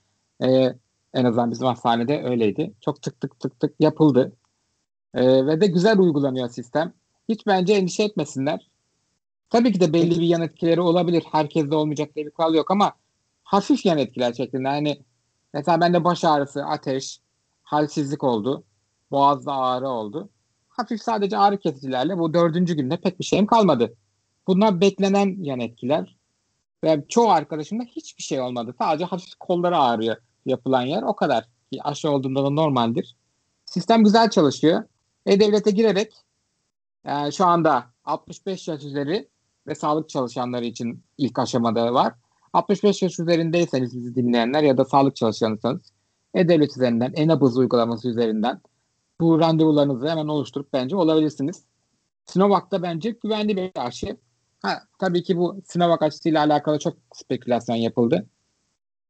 [0.44, 0.76] e,
[1.14, 2.74] en azından bizim hastanede öyleydi.
[2.82, 4.34] Çok tık tık tık tık yapıldı.
[5.14, 6.94] E, ve de güzel uygulanıyor sistem.
[7.30, 8.70] Hiç bence endişe etmesinler.
[9.50, 11.24] Tabii ki de belli bir yan etkileri olabilir.
[11.32, 12.94] Herkeste olmayacak diye bir kural yok ama
[13.44, 14.68] hafif yan etkiler şeklinde.
[14.68, 15.04] Yani
[15.54, 17.20] mesela bende baş ağrısı, ateş,
[17.64, 18.64] halsizlik oldu.
[19.12, 20.30] Boğazda ağrı oldu
[20.78, 23.94] hafif sadece ağrı kesicilerle bu dördüncü günde pek bir şeyim kalmadı.
[24.48, 26.18] Bunlar beklenen yan etkiler.
[26.84, 28.76] Ve çoğu arkadaşımda hiçbir şey olmadı.
[28.80, 30.16] Sadece hafif kolları ağrıyor
[30.46, 31.04] yapılan yer.
[31.04, 31.46] O kadar.
[31.74, 33.16] Ki aşı olduğunda da normaldir.
[33.66, 34.84] Sistem güzel çalışıyor.
[35.26, 36.14] E-Devlet'e girerek
[37.06, 39.30] yani şu anda 65 yaş üzeri
[39.68, 42.14] ve sağlık çalışanları için ilk aşamada var.
[42.54, 45.82] 65 yaş üzerindeyseniz bizi dinleyenler ya da sağlık çalışanıysanız
[46.34, 48.62] E-Devlet üzerinden, e-nabız uygulaması üzerinden
[49.20, 51.64] bu randevularınızı hemen oluşturup bence olabilirsiniz.
[52.26, 54.18] Sinovac'ta bence güvenli bir aşı.
[54.62, 58.28] Ha, tabii ki bu Sinovac aşısıyla alakalı çok spekülasyon yapıldı.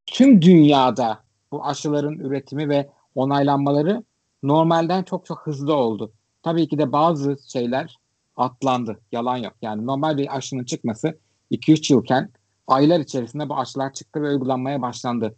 [0.06, 4.04] Tüm dünyada bu aşıların üretimi ve onaylanmaları
[4.44, 6.12] normalden çok çok hızlı oldu.
[6.44, 8.00] Tabii ki de bazı şeyler
[8.36, 9.00] atlandı.
[9.12, 9.54] Yalan yok.
[9.62, 11.20] Yani normal bir aşının çıkması
[11.52, 12.32] 2-3 yılken
[12.68, 15.36] aylar içerisinde bu aşılar çıktı ve uygulanmaya başlandı.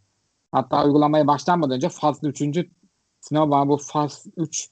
[0.52, 2.42] Hatta uygulamaya başlanmadan önce fazla 3.
[3.22, 4.70] Sinema bu faz 3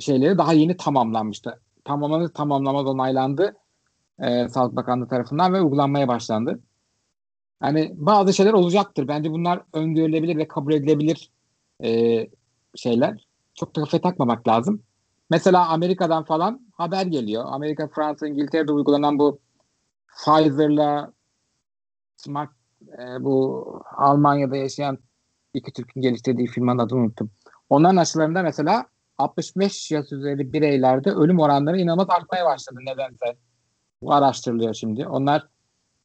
[0.00, 1.60] şeyleri daha yeni tamamlanmıştı.
[1.84, 3.56] Tamamlandı tamamlamaz onaylandı
[4.18, 6.60] e, Sağlık Bakanlığı tarafından ve uygulanmaya başlandı.
[7.62, 9.08] Yani bazı şeyler olacaktır.
[9.08, 11.30] Bence bunlar öngörülebilir ve kabul edilebilir
[11.84, 12.20] e,
[12.76, 13.26] şeyler.
[13.54, 14.82] Çok da kafa takmamak lazım.
[15.30, 17.44] Mesela Amerika'dan falan haber geliyor.
[17.46, 19.38] Amerika, Fransa, İngiltere'de uygulanan bu
[20.08, 21.12] Pfizer'la
[22.16, 22.50] Smart
[22.98, 23.64] e, bu
[23.96, 24.98] Almanya'da yaşayan
[25.54, 27.30] iki Türk'ün geliştirdiği firmanın adını unuttum.
[27.72, 28.86] Onların aşılarında mesela
[29.18, 33.36] 65 yaş üzeri bireylerde ölüm oranları inanılmaz artmaya başladı nedense.
[34.02, 35.06] Bu araştırılıyor şimdi.
[35.06, 35.48] Onlar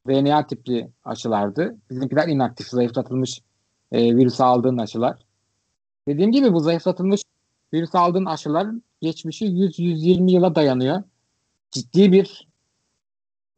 [0.07, 1.75] RNA tipli aşılardı.
[1.89, 3.41] Bizimkiler inaktif, zayıflatılmış
[3.91, 5.19] e, virüs aldığın aşılar.
[6.07, 7.21] Dediğim gibi bu zayıflatılmış
[7.73, 11.03] virüs aldığın aşıların geçmişi 100-120 yıla dayanıyor.
[11.71, 12.47] Ciddi bir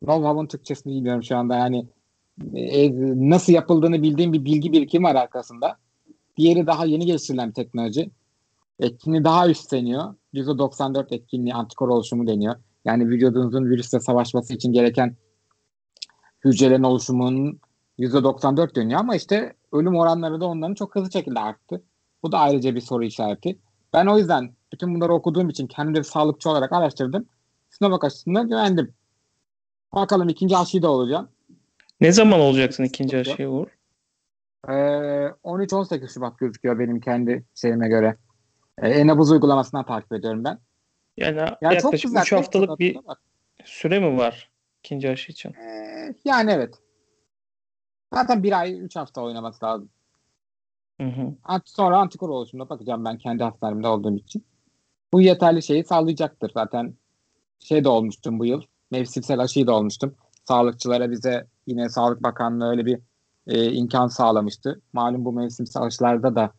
[0.04, 1.56] know-how'un Türkçesini bilmiyorum şu anda.
[1.56, 1.88] Yani
[2.56, 2.92] e,
[3.30, 5.78] nasıl yapıldığını bildiğim bir bilgi birikimi var arkasında.
[6.40, 8.12] Diğeri daha yeni geliştirilen bir teknoloji.
[8.80, 10.16] Etkinliği daha üstleniyor.
[10.34, 12.56] %94 etkinliği antikor oluşumu deniyor.
[12.86, 15.16] Yani vücudunuzun virüsle savaşması için gereken
[16.46, 17.60] hücrelerin oluşumunun
[18.00, 21.84] %94 dönüyor ama işte ölüm oranları da onların çok hızlı şekilde arttı.
[22.24, 23.60] Bu da ayrıca bir soru işareti.
[23.94, 27.26] Ben o yüzden bütün bunları okuduğum için kendim de bir sağlıkçı olarak araştırdım.
[27.70, 28.94] Sinovac aşısına güvendim.
[29.96, 31.30] Bakalım ikinci aşıyı da olacağım.
[32.02, 33.79] Ne zaman olacaksın ikinci aşıya Uğur?
[34.68, 34.72] Ee,
[35.44, 38.18] 13-18 Şubat gözüküyor benim kendi şeyime göre.
[38.78, 40.60] Ee, e-nabız uygulamasından takip ediyorum ben.
[41.18, 43.18] Yani, Yani yaklaşık güzel, 3 çok haftalık bir var.
[43.66, 44.52] süre mi var
[44.84, 45.54] ikinci aşı için?
[45.54, 46.76] Ee, yani evet.
[48.14, 49.90] Zaten bir ay 3 hafta oynaması lazım.
[51.02, 51.36] Hı hı.
[51.66, 54.46] Sonra antikor oluşumuna bakacağım ben kendi hastanemde olduğum için.
[55.14, 56.52] Bu yeterli şeyi sağlayacaktır.
[56.54, 56.94] Zaten
[57.60, 58.62] şey de olmuştum bu yıl.
[58.92, 60.16] Mevsimsel aşıyı da olmuştum.
[60.44, 63.00] Sağlıkçılara bize yine Sağlık Bakanlığı öyle bir
[63.50, 64.82] e, imkan sağlamıştı.
[64.94, 66.52] Malum bu mevsimsel aşılarda da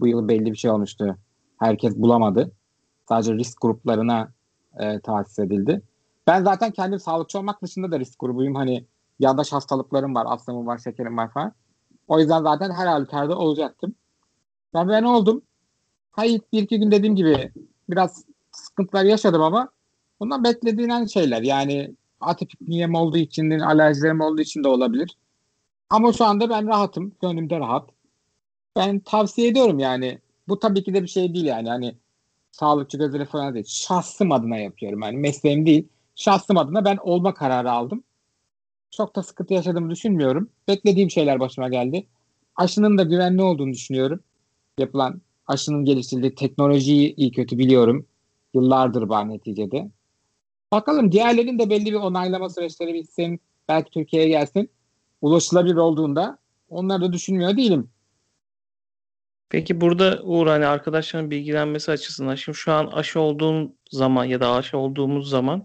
[0.00, 1.16] bu yıl belli bir şey olmuştu.
[1.58, 2.52] Herkes bulamadı.
[3.08, 4.32] Sadece risk gruplarına
[4.78, 5.82] e, tahsis edildi.
[6.26, 8.54] Ben zaten kendim sağlıkçı olmak dışında da risk grubuyum.
[8.54, 8.86] Hani
[9.18, 11.52] yandaş hastalıklarım var, astımım var, şekerim var falan.
[12.08, 13.94] O yüzden zaten her halükarda olacaktım.
[14.74, 15.42] Ben ben oldum.
[16.12, 17.52] Hayır bir iki gün dediğim gibi
[17.90, 19.68] biraz sıkıntılar yaşadım ama
[20.20, 21.42] bundan beklediğin şeyler.
[21.42, 25.16] Yani atipik miyem olduğu için, alerjilerim olduğu için de olabilir.
[25.90, 27.12] Ama şu anda ben rahatım.
[27.22, 27.90] Gönlümde rahat.
[28.76, 30.18] Ben tavsiye ediyorum yani.
[30.48, 31.68] Bu tabii ki de bir şey değil yani.
[31.68, 31.96] Hani
[32.50, 33.66] sağlıkçı gözleri falan değil.
[33.68, 35.02] Şahsım adına yapıyorum.
[35.02, 35.88] Yani mesleğim değil.
[36.14, 38.04] Şahsım adına ben olma kararı aldım.
[38.90, 40.50] Çok da sıkıntı yaşadığımı düşünmüyorum.
[40.68, 42.06] Beklediğim şeyler başıma geldi.
[42.56, 44.20] Aşının da güvenli olduğunu düşünüyorum.
[44.78, 48.06] Yapılan aşının geliştirildiği teknolojiyi iyi kötü biliyorum.
[48.54, 49.90] Yıllardır var neticede.
[50.72, 53.40] Bakalım diğerlerinin de belli bir onaylama süreçleri bitsin.
[53.68, 54.70] Belki Türkiye'ye gelsin.
[55.26, 57.90] Ulaşılabilir olduğunda onları da düşünmüyor değilim.
[59.48, 64.52] Peki burada Uğur hani arkadaşların bilgilenmesi açısından şimdi şu an aşı olduğun zaman ya da
[64.52, 65.64] aşı olduğumuz zaman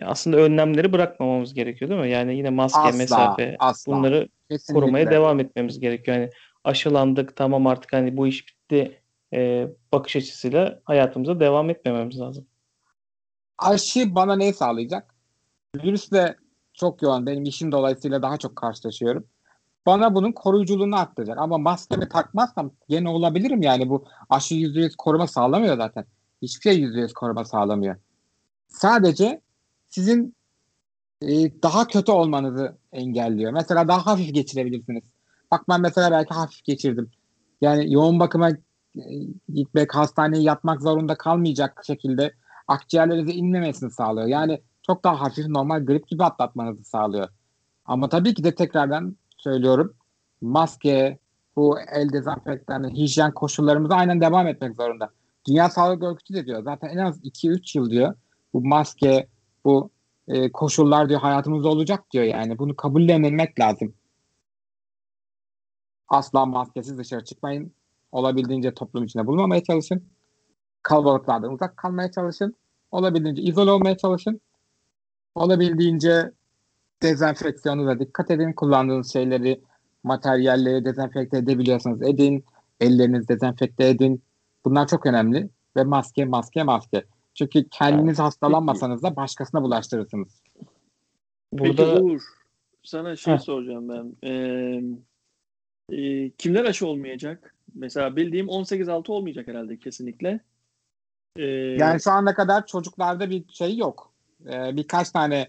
[0.00, 2.10] e, aslında önlemleri bırakmamamız gerekiyor değil mi?
[2.10, 3.92] Yani yine maske, Asla, mesafe asla.
[3.92, 4.80] bunları Kesinlikle.
[4.80, 6.16] korumaya devam etmemiz gerekiyor.
[6.16, 6.30] Yani
[6.64, 9.00] aşılandık tamam artık hani bu iş bitti
[9.32, 12.46] e, bakış açısıyla hayatımıza devam etmememiz lazım.
[13.58, 15.14] Aşı bana ne sağlayacak?
[15.76, 16.36] Virüsle
[16.82, 17.26] çok yoğun.
[17.26, 19.24] Benim işim dolayısıyla daha çok karşılaşıyorum.
[19.86, 21.38] Bana bunun koruyuculuğunu arttıracak.
[21.38, 23.88] Ama maskemi takmazsam gene olabilirim yani.
[23.88, 26.04] Bu aşı %100 koruma sağlamıyor zaten.
[26.42, 27.96] Hiçbir şey %100 koruma sağlamıyor.
[28.68, 29.40] Sadece
[29.90, 30.34] sizin
[31.22, 33.52] e, daha kötü olmanızı engelliyor.
[33.52, 35.04] Mesela daha hafif geçirebilirsiniz.
[35.50, 37.10] Bak ben mesela belki hafif geçirdim.
[37.60, 39.02] Yani yoğun bakıma e,
[39.54, 42.32] gitmek, hastaneye yatmak zorunda kalmayacak şekilde
[42.68, 44.26] akciğerlerinize inmemesini sağlıyor.
[44.26, 47.28] Yani çok daha hafif normal grip gibi atlatmanızı sağlıyor.
[47.84, 49.94] Ama tabii ki de tekrardan söylüyorum.
[50.40, 51.18] Maske,
[51.56, 55.10] bu el dezenfektanı, hijyen koşullarımıza aynen devam etmek zorunda.
[55.48, 56.62] Dünya Sağlık Örgütü de diyor.
[56.62, 58.14] Zaten en az 2-3 yıl diyor.
[58.54, 59.28] Bu maske,
[59.64, 59.90] bu
[60.28, 62.58] e, koşullar diyor hayatımızda olacak diyor yani.
[62.58, 63.94] Bunu kabullenmek lazım.
[66.08, 67.72] Asla maskesiz dışarı çıkmayın.
[68.12, 70.04] Olabildiğince toplum içinde bulunmamaya çalışın.
[70.82, 72.56] Kalabalıklardan uzak kalmaya çalışın.
[72.90, 74.40] Olabildiğince izole olmaya çalışın.
[75.34, 76.30] Olabildiğince
[77.02, 78.52] dezenfeksiyonuna dikkat edin.
[78.52, 79.60] Kullandığınız şeyleri,
[80.02, 82.44] materyalleri dezenfekte edebiliyorsanız edin.
[82.80, 84.22] Ellerinizi dezenfekte edin.
[84.64, 85.48] Bunlar çok önemli.
[85.76, 87.04] Ve maske, maske, maske.
[87.34, 90.42] Çünkü kendiniz hastalanmasanız da başkasına bulaştırırsınız.
[91.52, 92.20] Burada Peki Uğur,
[92.82, 93.38] sana şey Heh.
[93.38, 94.16] soracağım ben.
[94.28, 94.82] Ee,
[95.96, 97.54] e, kimler aşı olmayacak?
[97.74, 100.40] Mesela bildiğim 18-6 olmayacak herhalde kesinlikle.
[101.36, 101.42] Ee,
[101.78, 104.11] Yani şu ana kadar çocuklarda bir şey yok.
[104.46, 105.48] Ee, birkaç tane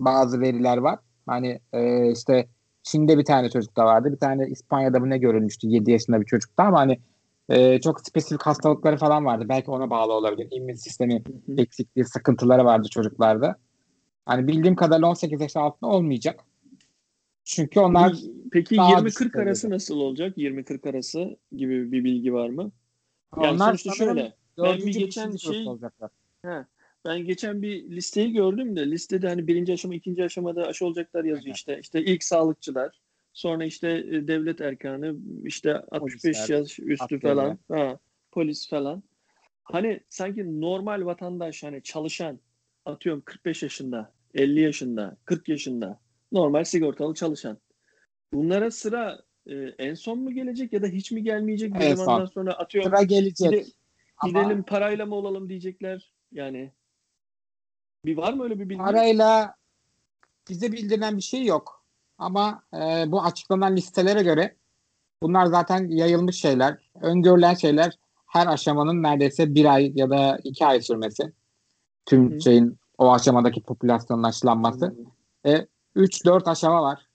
[0.00, 0.98] bazı veriler var.
[1.26, 2.48] Hani e, işte
[2.82, 4.12] Çin'de bir tane çocuk da vardı.
[4.12, 7.00] Bir tane İspanya'da bu ne görülmüştü 7 yaşında bir çocukta ama hani
[7.48, 9.44] e, çok spesifik hastalıkları falan vardı.
[9.48, 10.48] Belki ona bağlı olabilir.
[10.50, 11.22] İmmün sistemi
[11.58, 13.56] eksikliği, sıkıntıları vardı çocuklarda.
[14.26, 16.44] Hani bildiğim kadarıyla 18 yaş altında olmayacak.
[17.44, 18.16] Çünkü onlar
[18.52, 19.74] Peki daha 20-40 düşük arası seviyede.
[19.74, 20.38] nasıl olacak?
[20.38, 22.70] 20-40 arası gibi bir bilgi var mı?
[23.36, 24.34] Yani onlar sonuçta şöyle.
[24.58, 26.10] Ben bir geçen şey olacaklar.
[27.04, 31.44] Ben geçen bir listeyi gördüm de listede hani birinci aşama, ikinci aşamada aşı olacaklar yazıyor
[31.44, 31.54] Aynen.
[31.54, 31.78] işte.
[31.80, 33.00] İşte ilk sağlıkçılar,
[33.32, 37.20] sonra işte e, devlet erkanı, işte 65 Polisler, yaş üstü askerler.
[37.34, 37.98] falan, ha,
[38.32, 39.02] polis falan.
[39.64, 42.38] Hani sanki normal vatandaş hani çalışan
[42.84, 46.00] atıyorum 45 yaşında, 50 yaşında, 40 yaşında
[46.32, 47.58] normal sigortalı çalışan.
[48.32, 52.24] Bunlara sıra e, en son mu gelecek ya da hiç mi gelmeyecek bir En zamandan
[52.24, 52.32] son.
[52.32, 53.52] sonra atıyorum Sıra gelecek.
[53.52, 53.64] gide-
[54.16, 56.12] Ama- gidelim parayla mı olalım diyecekler.
[56.32, 56.72] Yani
[58.04, 58.78] bir var mı öyle bir bilgi?
[58.78, 59.54] Parayla
[60.48, 61.84] bize bildirilen bir şey yok.
[62.18, 64.56] Ama e, bu açıklanan listelere göre
[65.22, 66.90] bunlar zaten yayılmış şeyler.
[67.00, 71.32] Öngörülen şeyler her aşamanın neredeyse bir ay ya da iki ay sürmesi.
[72.06, 72.40] Tüm Hı.
[72.40, 74.94] şeyin O aşamadaki popülasyonun aşılanması.
[75.46, 77.06] E, 3-4 aşama var.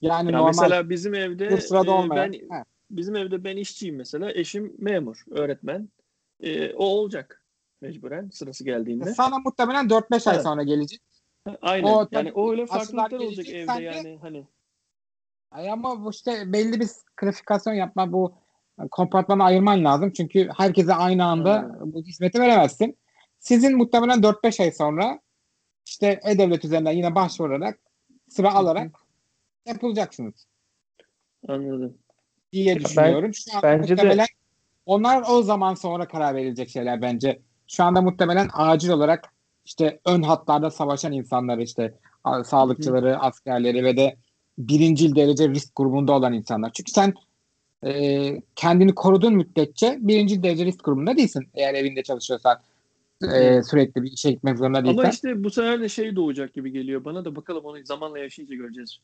[0.00, 2.32] Yani Ya normal mesela bizim evde bu sırada e, olmayan.
[2.32, 2.64] ben He.
[2.90, 4.32] bizim evde ben işçiyim mesela.
[4.32, 5.88] Eşim memur, öğretmen.
[6.40, 7.37] E, o olacak
[7.88, 9.14] mecburen sırası geldiğinde.
[9.14, 10.44] Sana muhtemelen 4-5 ay Evet.
[10.44, 11.00] sonra gelecek.
[11.62, 11.86] Aynen.
[11.92, 14.46] o yani o öyle farklılıklar olacak evde de- yani hani.
[15.50, 18.34] Ay ama bu işte belli bir klasifikasyon yapma bu
[18.90, 20.12] kompartmanı ayırman lazım.
[20.12, 22.98] Çünkü herkese aynı anda bu hizmeti veremezsin.
[23.38, 25.20] Sizin muhtemelen 4-5 ay sonra
[25.86, 27.78] işte E-Devlet üzerinden yine başvurarak
[28.28, 28.90] sıra alarak
[29.66, 30.46] yapılacaksınız
[31.48, 31.98] Anladım.
[32.52, 33.34] diye Ben- düşünüyorum.
[33.34, 34.26] Şu an bence de- muhtemelen
[34.86, 37.40] onlar o zaman sonra karar verilecek şeyler bence.
[37.68, 39.32] Şu anda muhtemelen acil olarak
[39.64, 41.94] işte ön hatlarda savaşan insanlar işte
[42.44, 44.16] sağlıkçıları, askerleri ve de
[44.58, 46.72] birincil derece risk grubunda olan insanlar.
[46.72, 47.14] Çünkü sen
[47.86, 51.48] e, kendini koruduğun müddetçe birinci derece risk grubunda değilsin.
[51.54, 52.58] Eğer evinde çalışıyorsan
[53.34, 55.02] e, sürekli bir işe gitmek zorunda değilsen.
[55.02, 58.56] Ama işte bu sefer de şey doğacak gibi geliyor bana da bakalım onu zamanla yaşayınca
[58.56, 58.98] göreceğiz.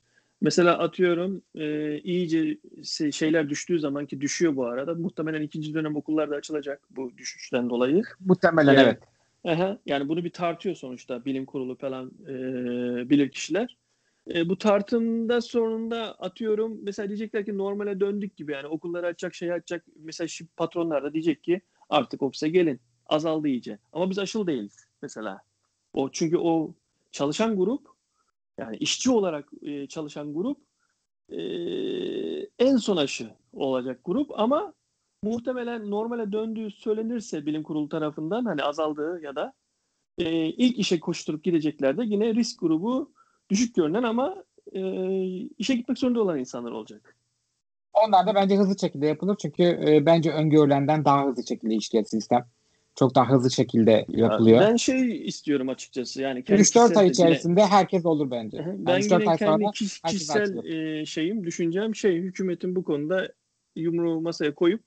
[0.44, 2.58] Mesela atıyorum e, iyice
[3.12, 7.70] şeyler düştüğü zaman ki düşüyor bu arada muhtemelen ikinci dönem okullar da açılacak bu düşüşten
[7.70, 8.02] dolayı.
[8.20, 8.98] muhtemelen Yani- evet.
[9.44, 12.34] Aha, yani bunu bir tartıyor sonuçta bilim kurulu falan e,
[13.10, 13.76] bilir kişiler.
[14.34, 19.52] E, bu tartımda sonunda atıyorum mesela diyecekler ki normale döndük gibi yani okulları açacak şey
[19.52, 24.46] açacak mesela şimdi patronlar da diyecek ki artık ofise gelin azaldı iyice ama biz aşılı
[24.46, 25.40] değiliz mesela.
[25.94, 26.74] O çünkü o
[27.12, 27.93] çalışan grup
[28.58, 30.58] yani işçi olarak e, çalışan grup
[31.28, 31.38] e,
[32.58, 34.74] en son aşı olacak grup ama
[35.22, 39.52] muhtemelen normale döndüğü söylenirse bilim kurulu tarafından hani azaldığı ya da
[40.18, 43.12] e, ilk işe koşturup gideceklerde yine risk grubu
[43.50, 44.80] düşük görünen ama e,
[45.58, 47.16] işe gitmek zorunda olan insanlar olacak.
[47.92, 49.36] Onlar da bence hızlı şekilde yapılır.
[49.42, 52.46] Çünkü e, bence öngörülenden daha hızlı şekilde işleyen sistem.
[52.96, 54.60] Çok daha hızlı şekilde yapılıyor.
[54.60, 58.56] Ben şey istiyorum açıkçası yani kendi 3-4 ay içerisinde herkes olur bence.
[58.56, 63.32] Yani Ben 3-4 yine ay kendi kişisel e, şeyim, düşüncem şey hükümetin bu konuda
[63.76, 64.86] yumruğu masaya koyup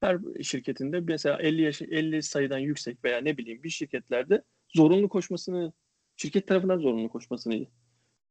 [0.00, 4.42] her şirketinde mesela 50 yaş 50 sayıdan yüksek veya ne bileyim bir şirketlerde
[4.74, 5.72] zorunlu koşmasını
[6.16, 7.66] şirket tarafından zorunlu koşmasını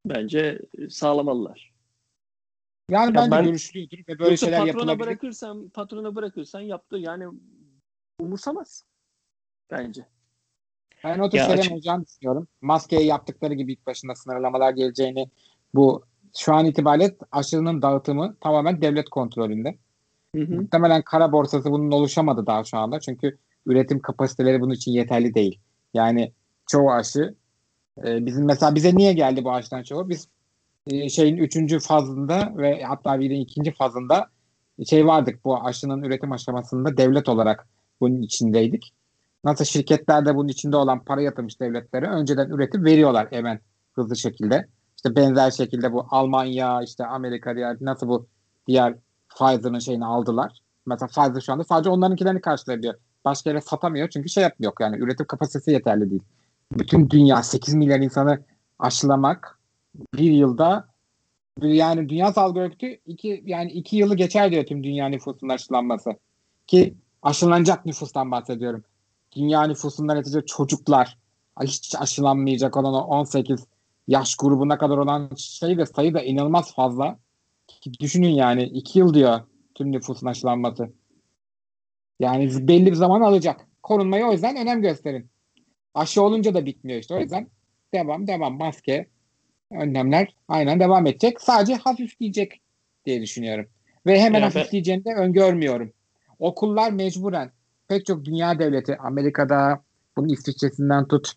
[0.05, 1.73] bence e, sağlamalılar.
[2.89, 4.99] Yani Ya bence ben- görüşülüyordur ve böyle şeyler patrona yapılabilir.
[5.07, 7.25] bırakırsan patrona bırakırsan yaptı yani
[8.19, 8.85] umursamaz
[9.71, 10.05] bence.
[11.03, 12.47] Ben o tür Ya şeylerin açık- olacağını düşünüyorum.
[12.61, 15.29] Maskeye yaptıkları gibi ilk başında sınırlamalar geleceğini
[15.73, 16.03] bu
[16.37, 19.77] şu an itibariyle aşının dağıtımı tamamen devlet kontrolünde.
[20.35, 20.55] Hı hı.
[20.55, 22.99] Muhtemelen kara borsası bunun oluşamadı daha şu anda.
[22.99, 25.59] Çünkü üretim kapasiteleri bunun için yeterli değil.
[25.93, 26.31] Yani
[26.67, 27.35] çoğu aşı
[28.05, 30.09] e, bizim mesela bize niye geldi bu aşıdan çoğu?
[30.09, 30.27] Biz
[30.87, 34.29] e, şeyin üçüncü fazında ve hatta bir de ikinci fazında
[34.89, 37.67] şey vardık bu aşının üretim aşamasında devlet olarak
[38.01, 38.93] bunun içindeydik.
[39.43, 43.59] Nasıl şirketler de bunun içinde olan para yatırmış devletlere önceden üretip veriyorlar hemen
[43.93, 44.67] hızlı şekilde.
[44.95, 48.27] İşte benzer şekilde bu Almanya, işte Amerika diğer nasıl bu
[48.67, 48.95] diğer
[49.29, 50.61] Pfizer'ın şeyini aldılar.
[50.85, 52.95] Mesela Pfizer şu anda sadece onlarınkilerini karşılayabiliyor.
[53.25, 56.23] Başka yere satamıyor çünkü şey yapmıyor yani üretim kapasitesi yeterli değil.
[56.71, 58.39] Bütün dünya 8 milyar insanı
[58.79, 59.59] aşılamak
[60.13, 60.87] bir yılda
[61.61, 66.11] yani Dünya Sağlık Örgütü iki, yani iki yılı geçer diyor tüm dünya nüfusunun aşılanması.
[66.67, 68.83] Ki aşılanacak nüfustan bahsediyorum.
[69.35, 71.17] Dünya nüfusundan netice çocuklar
[71.61, 73.67] hiç aşılanmayacak olan o 18
[74.07, 77.19] yaş grubuna kadar olan şey de sayı da inanılmaz fazla.
[77.99, 79.41] Düşünün yani iki yıl diyor
[79.75, 80.89] tüm nüfusun aşılanması.
[82.19, 83.67] Yani belli bir zaman alacak.
[83.83, 85.29] Korunmaya o yüzden önem gösterin.
[85.93, 87.13] Aşı olunca da bitmiyor işte.
[87.15, 87.47] O yüzden
[87.93, 89.07] devam devam maske
[89.71, 91.41] önlemler aynen devam edecek.
[91.41, 92.61] Sadece hafifleyecek
[93.05, 93.67] diye düşünüyorum.
[94.05, 95.93] Ve hemen Ya ben- hafifleyeceğini de öngörmüyorum.
[96.39, 97.51] Okullar mecburen
[97.91, 99.83] pek çok dünya devleti Amerika'da
[100.17, 101.33] bunun İsviçre'sinden tut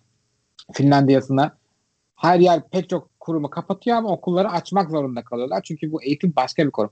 [0.72, 1.58] Finlandiya'sına
[2.16, 5.62] her yer pek çok kurumu kapatıyor ama okulları açmak zorunda kalıyorlar.
[5.62, 6.90] Çünkü bu eğitim başka bir kurum.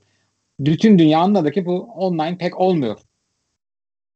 [0.59, 2.99] Bütün dünya anladı ki bu online pek olmuyor.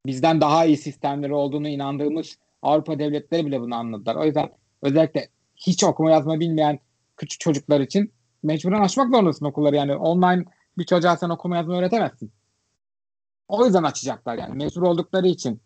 [0.06, 4.16] Bizden daha iyi sistemleri olduğunu inandığımız Avrupa devletleri bile bunu anladılar.
[4.16, 4.50] O yüzden
[4.82, 6.80] özellikle hiç okuma yazma bilmeyen
[7.18, 8.12] küçük çocuklar için
[8.44, 9.76] mecburen açmak zorundasın okulları.
[9.76, 10.46] Yani online
[10.78, 12.32] bir çocuğa sen okuma yazma öğretemezsin.
[13.48, 14.56] O yüzden açacaklar yani.
[14.56, 15.62] Mecbur oldukları için.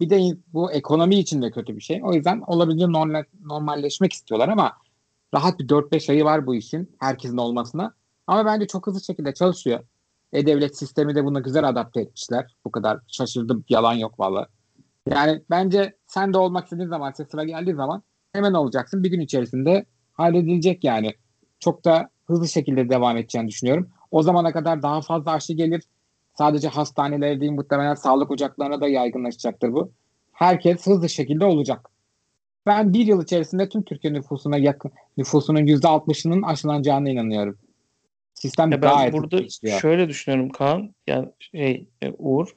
[0.00, 2.00] Bir de bu ekonomi için de kötü bir şey.
[2.04, 4.72] O yüzden olabildiğince normal, normalleşmek istiyorlar ama
[5.34, 7.94] rahat bir 4-5 ayı var bu işin herkesin olmasına.
[8.26, 9.80] Ama bence çok hızlı şekilde çalışıyor.
[10.32, 12.56] E-Devlet sistemi de buna güzel adapte etmişler.
[12.64, 13.64] Bu kadar şaşırdım.
[13.68, 14.48] Yalan yok valla.
[15.10, 19.04] Yani bence sen de olmak istediğin zaman, sıra geldiği zaman hemen olacaksın.
[19.04, 21.14] Bir gün içerisinde halledilecek yani.
[21.60, 23.90] Çok da hızlı şekilde devam edeceğini düşünüyorum.
[24.10, 25.82] O zamana kadar daha fazla aşı gelir.
[26.38, 29.92] Sadece hastanelere değil muhtemelen sağlık ocaklarına da yaygınlaşacaktır bu.
[30.32, 31.90] Herkes hızlı şekilde olacak.
[32.66, 37.58] Ben bir yıl içerisinde tüm Türkiye nüfusuna yakın nüfusunun %60'ının aşılanacağına inanıyorum.
[38.34, 39.80] Sistem Ya ben gayet burada işliyor.
[39.80, 40.94] şöyle düşünüyorum Kaan.
[41.06, 42.56] Yani şey e, Uğur.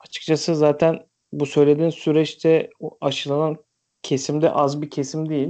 [0.00, 0.98] Açıkçası zaten
[1.32, 3.56] bu söylediğin süreçte aşılanan
[4.02, 5.48] kesimde az bir kesim değil.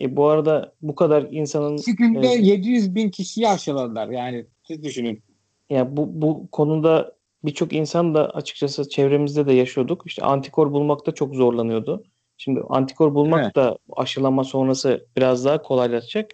[0.00, 2.46] E, bu arada bu kadar insanın İki günde Evet.
[2.46, 4.08] 700 bin kişiyi aşıladılar.
[4.08, 5.22] Yani siz düşünün.
[5.70, 10.02] Ya bu bu konuda birçok insan da açıkçası çevremizde de yaşıyorduk.
[10.06, 12.04] İşte antikor bulmakta çok zorlanıyordu.
[12.36, 13.56] Şimdi antikor bulmak Evet.
[13.56, 16.30] da aşılama sonrası biraz daha kolaylaşacak.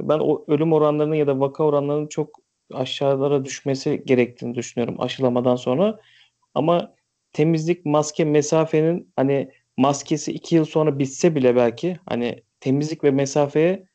[0.00, 2.38] Ben o ölüm oranlarının ya da vaka oranlarının çok
[2.72, 6.00] aşağılara düşmesi gerektiğini düşünüyorum aşılamadan sonra.
[6.54, 6.94] Ama
[7.32, 13.86] temizlik, maske, mesafenin hani maskesi iki yıl sonra bitse bile belki hani temizlik ve mesafeye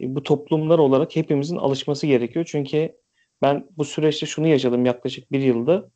[0.00, 2.44] e, bu toplumlar olarak hepimizin alışması gerekiyor.
[2.48, 2.96] Çünkü
[3.42, 5.90] ben bu süreçte şunu yaşadım yaklaşık bir yılda.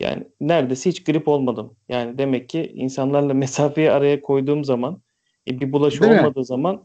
[0.00, 1.76] Yani neredeyse hiç grip olmadım.
[1.88, 5.02] Yani demek ki insanlarla mesafeyi araya koyduğum zaman
[5.50, 6.18] e, bir bulaşı Değil mi?
[6.18, 6.84] olmadığı zaman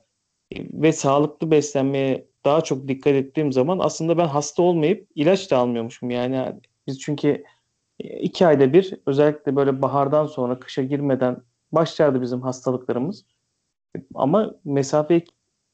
[0.51, 5.57] e, ve sağlıklı beslenmeye daha çok dikkat ettiğim zaman aslında ben hasta olmayıp ilaç da
[5.57, 6.09] almıyormuşum.
[6.09, 6.53] Yani
[6.87, 7.43] biz çünkü
[7.99, 11.37] e, iki ayda bir özellikle böyle bahardan sonra kışa girmeden
[11.71, 13.25] başlardı bizim hastalıklarımız.
[14.15, 15.25] Ama mesafeyi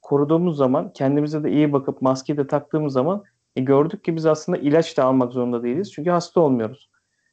[0.02, 3.24] koruduğumuz zaman kendimize de iyi bakıp maskeyi de taktığımız zaman
[3.56, 5.92] e, gördük ki biz aslında ilaç da almak zorunda değiliz.
[5.92, 6.90] Çünkü hasta olmuyoruz.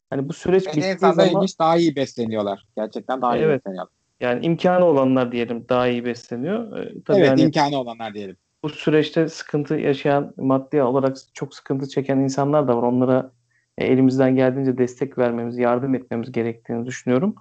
[0.09, 2.65] Hani bu süreç En bittiği insanlar zaman ilginç daha iyi besleniyorlar.
[2.75, 3.59] Gerçekten daha iyi Evet.
[3.59, 3.93] besleniyorlar.
[4.19, 6.77] yani imkanı olanlar diyelim daha iyi besleniyor.
[6.77, 8.37] E, tabii evet hani imkanı olanlar diyelim.
[8.63, 12.83] bu süreçte sıkıntı yaşayan, maddi olarak çok sıkıntı çeken insanlar da var.
[12.83, 13.31] Onlara
[13.77, 17.35] e, elimizden geldiğince destek vermemiz, yardım etmemiz gerektiğini düşünüyorum.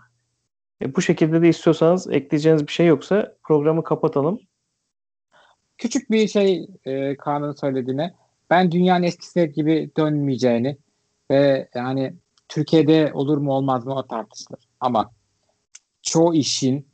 [0.82, 4.40] E, bu şekilde de istiyorsanız ekleyeceğiniz bir şey yoksa programı kapatalım.
[5.78, 8.14] Küçük bir şey e, Kaan'ın söylediğine.
[8.52, 10.76] Ben dünyanın eskisi gibi dönmeyeceğini
[11.30, 12.14] ve yani
[12.48, 14.60] Türkiye'de olur mu olmaz mı o tartışılır.
[14.80, 15.10] Ama
[16.02, 16.88] çoğu işin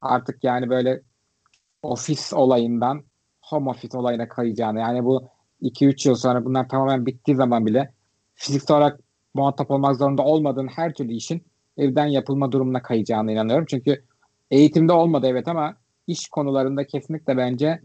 [0.00, 1.02] artık yani böyle
[1.82, 3.04] ofis olayından
[3.42, 5.28] home office olayına kayacağını yani bu
[5.62, 7.92] 2-3 yıl sonra bunlar tamamen bittiği zaman bile
[8.34, 9.00] fiziksel olarak
[9.34, 11.44] muhatap olmak zorunda olmadığın her türlü işin
[11.76, 13.66] evden yapılma durumuna kayacağına inanıyorum.
[13.68, 14.04] Çünkü
[14.50, 15.76] eğitimde olmadı evet ama
[16.06, 17.82] iş konularında kesinlikle bence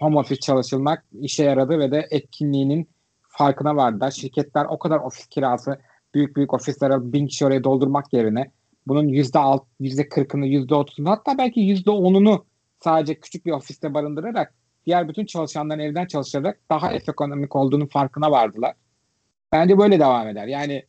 [0.00, 2.88] home office çalışılmak işe yaradı ve de etkinliğinin
[3.28, 4.10] farkına vardılar.
[4.10, 5.78] Şirketler o kadar ofis kirası
[6.14, 8.50] büyük büyük ofislere bin kişi oraya doldurmak yerine
[8.86, 12.44] bunun yüzde alt, yüzde kırkını, yüzde otuzunu hatta belki yüzde onunu
[12.84, 14.54] sadece küçük bir ofiste barındırarak
[14.86, 18.74] diğer bütün çalışanların evden çalışarak daha ekonomik olduğunun farkına vardılar.
[19.52, 20.46] Bence böyle devam eder.
[20.46, 20.84] Yani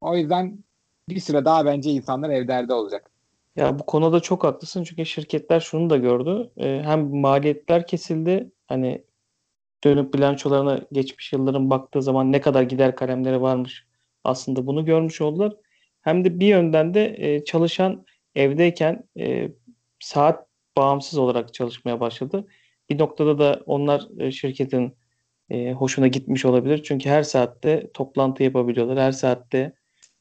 [0.00, 0.64] o yüzden
[1.08, 3.10] bir süre daha bence insanlar evlerde olacak.
[3.56, 6.50] Ya bu konuda çok haklısın çünkü şirketler şunu da gördü.
[6.56, 8.52] E, hem maliyetler kesildi.
[8.66, 9.04] Hani
[9.84, 13.86] dönüp bilançolarına geçmiş yılların baktığı zaman ne kadar gider kalemleri varmış
[14.24, 15.52] aslında bunu görmüş oldular.
[16.02, 19.48] Hem de bir yönden de e, çalışan evdeyken e,
[20.00, 20.46] saat
[20.76, 22.46] bağımsız olarak çalışmaya başladı.
[22.90, 25.00] Bir noktada da onlar e, şirketin
[25.74, 26.82] hoşuna gitmiş olabilir.
[26.82, 28.98] Çünkü her saatte toplantı yapabiliyorlar.
[28.98, 29.72] Her saatte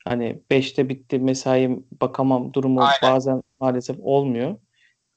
[0.10, 3.16] hani 5'te bitti mesaim bakamam durumu Aynen.
[3.16, 4.56] bazen maalesef olmuyor.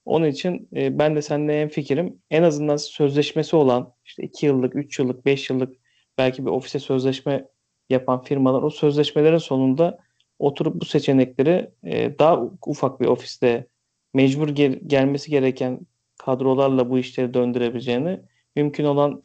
[0.04, 4.76] Onun için e, ben de seninle en fikrim en azından sözleşmesi olan işte 2 yıllık,
[4.76, 5.76] 3 yıllık, 5 yıllık
[6.18, 7.48] belki bir ofise sözleşme
[7.90, 9.98] yapan firmalar o sözleşmelerin sonunda
[10.38, 13.66] oturup bu seçenekleri e, daha ufak bir ofiste
[14.14, 15.80] mecbur gel- gelmesi gereken
[16.18, 18.20] kadrolarla bu işleri döndürebileceğini,
[18.56, 19.22] mümkün olan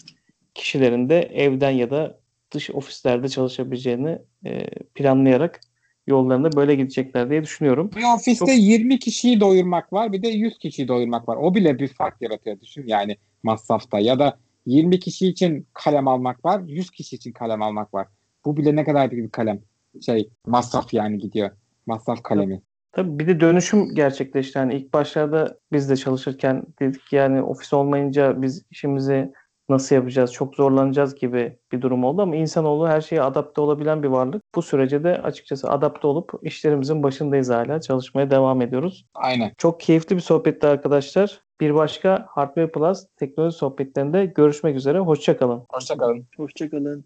[0.53, 2.19] kişilerin de evden ya da
[2.51, 5.59] dış ofislerde çalışabileceğini e, planlayarak
[6.07, 7.91] yollarında böyle gidecekler diye düşünüyorum.
[7.95, 11.37] Bir ofiste Çok- 20 kişiyi doyurmak var bir de 100 kişiyi doyurmak var.
[11.37, 16.45] O bile bir fark yaratıyor düşün yani masrafta ya da 20 kişi için kalem almak
[16.45, 18.07] var 100 kişi için kalem almak var.
[18.45, 19.59] Bu bile ne kadar bir kalem
[20.05, 21.49] şey masraf yani gidiyor
[21.85, 22.61] masraf kalemi.
[22.91, 24.57] Tabii bir de dönüşüm gerçekleşti.
[24.57, 29.31] Yani ilk başlarda biz de çalışırken dedik yani ofis olmayınca biz işimizi
[29.69, 34.07] nasıl yapacağız, çok zorlanacağız gibi bir durum oldu ama insanoğlu her şeye adapte olabilen bir
[34.07, 34.41] varlık.
[34.55, 37.81] Bu sürece de açıkçası adapte olup işlerimizin başındayız hala.
[37.81, 39.05] Çalışmaya devam ediyoruz.
[39.15, 39.51] Aynen.
[39.57, 41.41] Çok keyifli bir sohbetti arkadaşlar.
[41.61, 44.99] Bir başka Hardware Plus teknoloji sohbetlerinde görüşmek üzere.
[44.99, 45.63] Hoşçakalın.
[45.71, 46.27] Hoşçakalın.
[46.37, 46.95] Hoşçakalın.